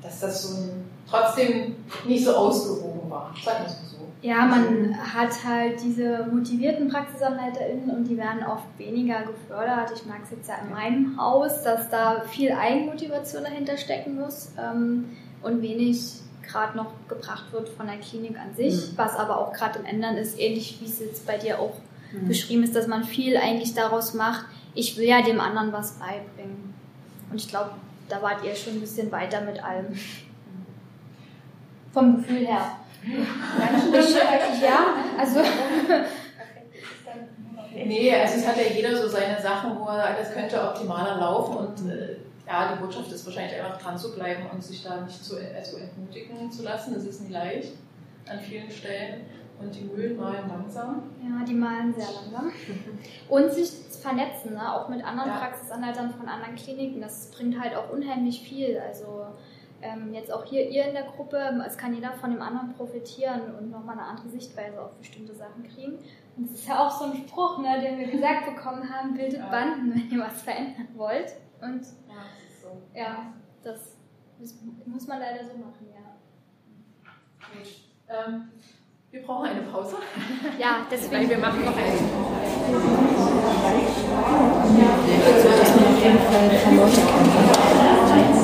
[0.04, 0.70] dass das so
[1.10, 1.76] trotzdem
[2.06, 3.34] nicht so ausgewogen war.
[3.43, 3.93] Sag mal so.
[4.22, 9.91] Ja, man hat halt diese motivierten PraxisanleiterInnen und die werden oft weniger gefördert.
[9.95, 14.51] Ich mag es jetzt ja in meinem Haus, dass da viel Eigenmotivation dahinter stecken muss
[14.58, 15.10] ähm,
[15.41, 18.97] und wenig gerade noch gebracht wird von der Klinik an sich, mhm.
[18.97, 21.74] was aber auch gerade im Ändern ist, ähnlich wie es jetzt bei dir auch
[22.14, 22.28] mhm.
[22.28, 26.74] beschrieben ist, dass man viel eigentlich daraus macht, ich will ja dem anderen was beibringen.
[27.30, 27.72] Und ich glaube,
[28.14, 29.88] da wart ihr schon ein bisschen weiter mit allem.
[31.91, 32.78] Vom Gefühl her.
[34.61, 35.39] ja, also.
[37.74, 41.20] Nee, also es hat ja jeder so seine Sachen, wo er sagt, das könnte optimaler
[41.20, 45.01] laufen und äh, ja, die Botschaft ist wahrscheinlich einfach dran zu bleiben und sich da
[45.01, 46.93] nicht zu also entmutigen zu lassen.
[46.93, 47.74] Das ist nicht leicht
[48.30, 49.26] an vielen Stellen.
[49.64, 51.03] Und die Mühlen malen langsam.
[51.22, 52.51] Ja, die malen sehr langsam.
[53.30, 54.74] Und sich vernetzen, ne?
[54.74, 55.38] auch mit anderen ja.
[55.38, 57.01] Praxisanleitern von anderen Kliniken.
[57.01, 58.78] Das bringt halt auch unheimlich viel.
[58.80, 59.28] Also
[59.82, 61.38] ähm, jetzt auch hier ihr in der Gruppe,
[61.68, 65.64] es kann jeder von dem anderen profitieren und nochmal eine andere Sichtweise auf bestimmte Sachen
[65.64, 65.99] kriegen.
[66.38, 69.39] Und es ist ja auch so ein Spruch, ne, den wir gesagt bekommen haben, bildet
[69.39, 69.49] ja.
[69.49, 71.34] Banden, wenn ihr was verändern wollt.
[71.61, 72.82] Und ja, das, so.
[72.95, 73.97] ja, das,
[74.39, 74.55] das
[74.86, 76.16] muss man leider so machen, ja.
[77.51, 77.68] Gut.
[78.07, 78.49] Ähm,
[79.14, 79.97] wir brauchen eine Pause.
[80.57, 81.14] Ja, deswegen.
[81.14, 82.03] Weil wir machen noch eine Pause.
[85.05, 88.43] Ich würde auf jeden Fall kennenlernen.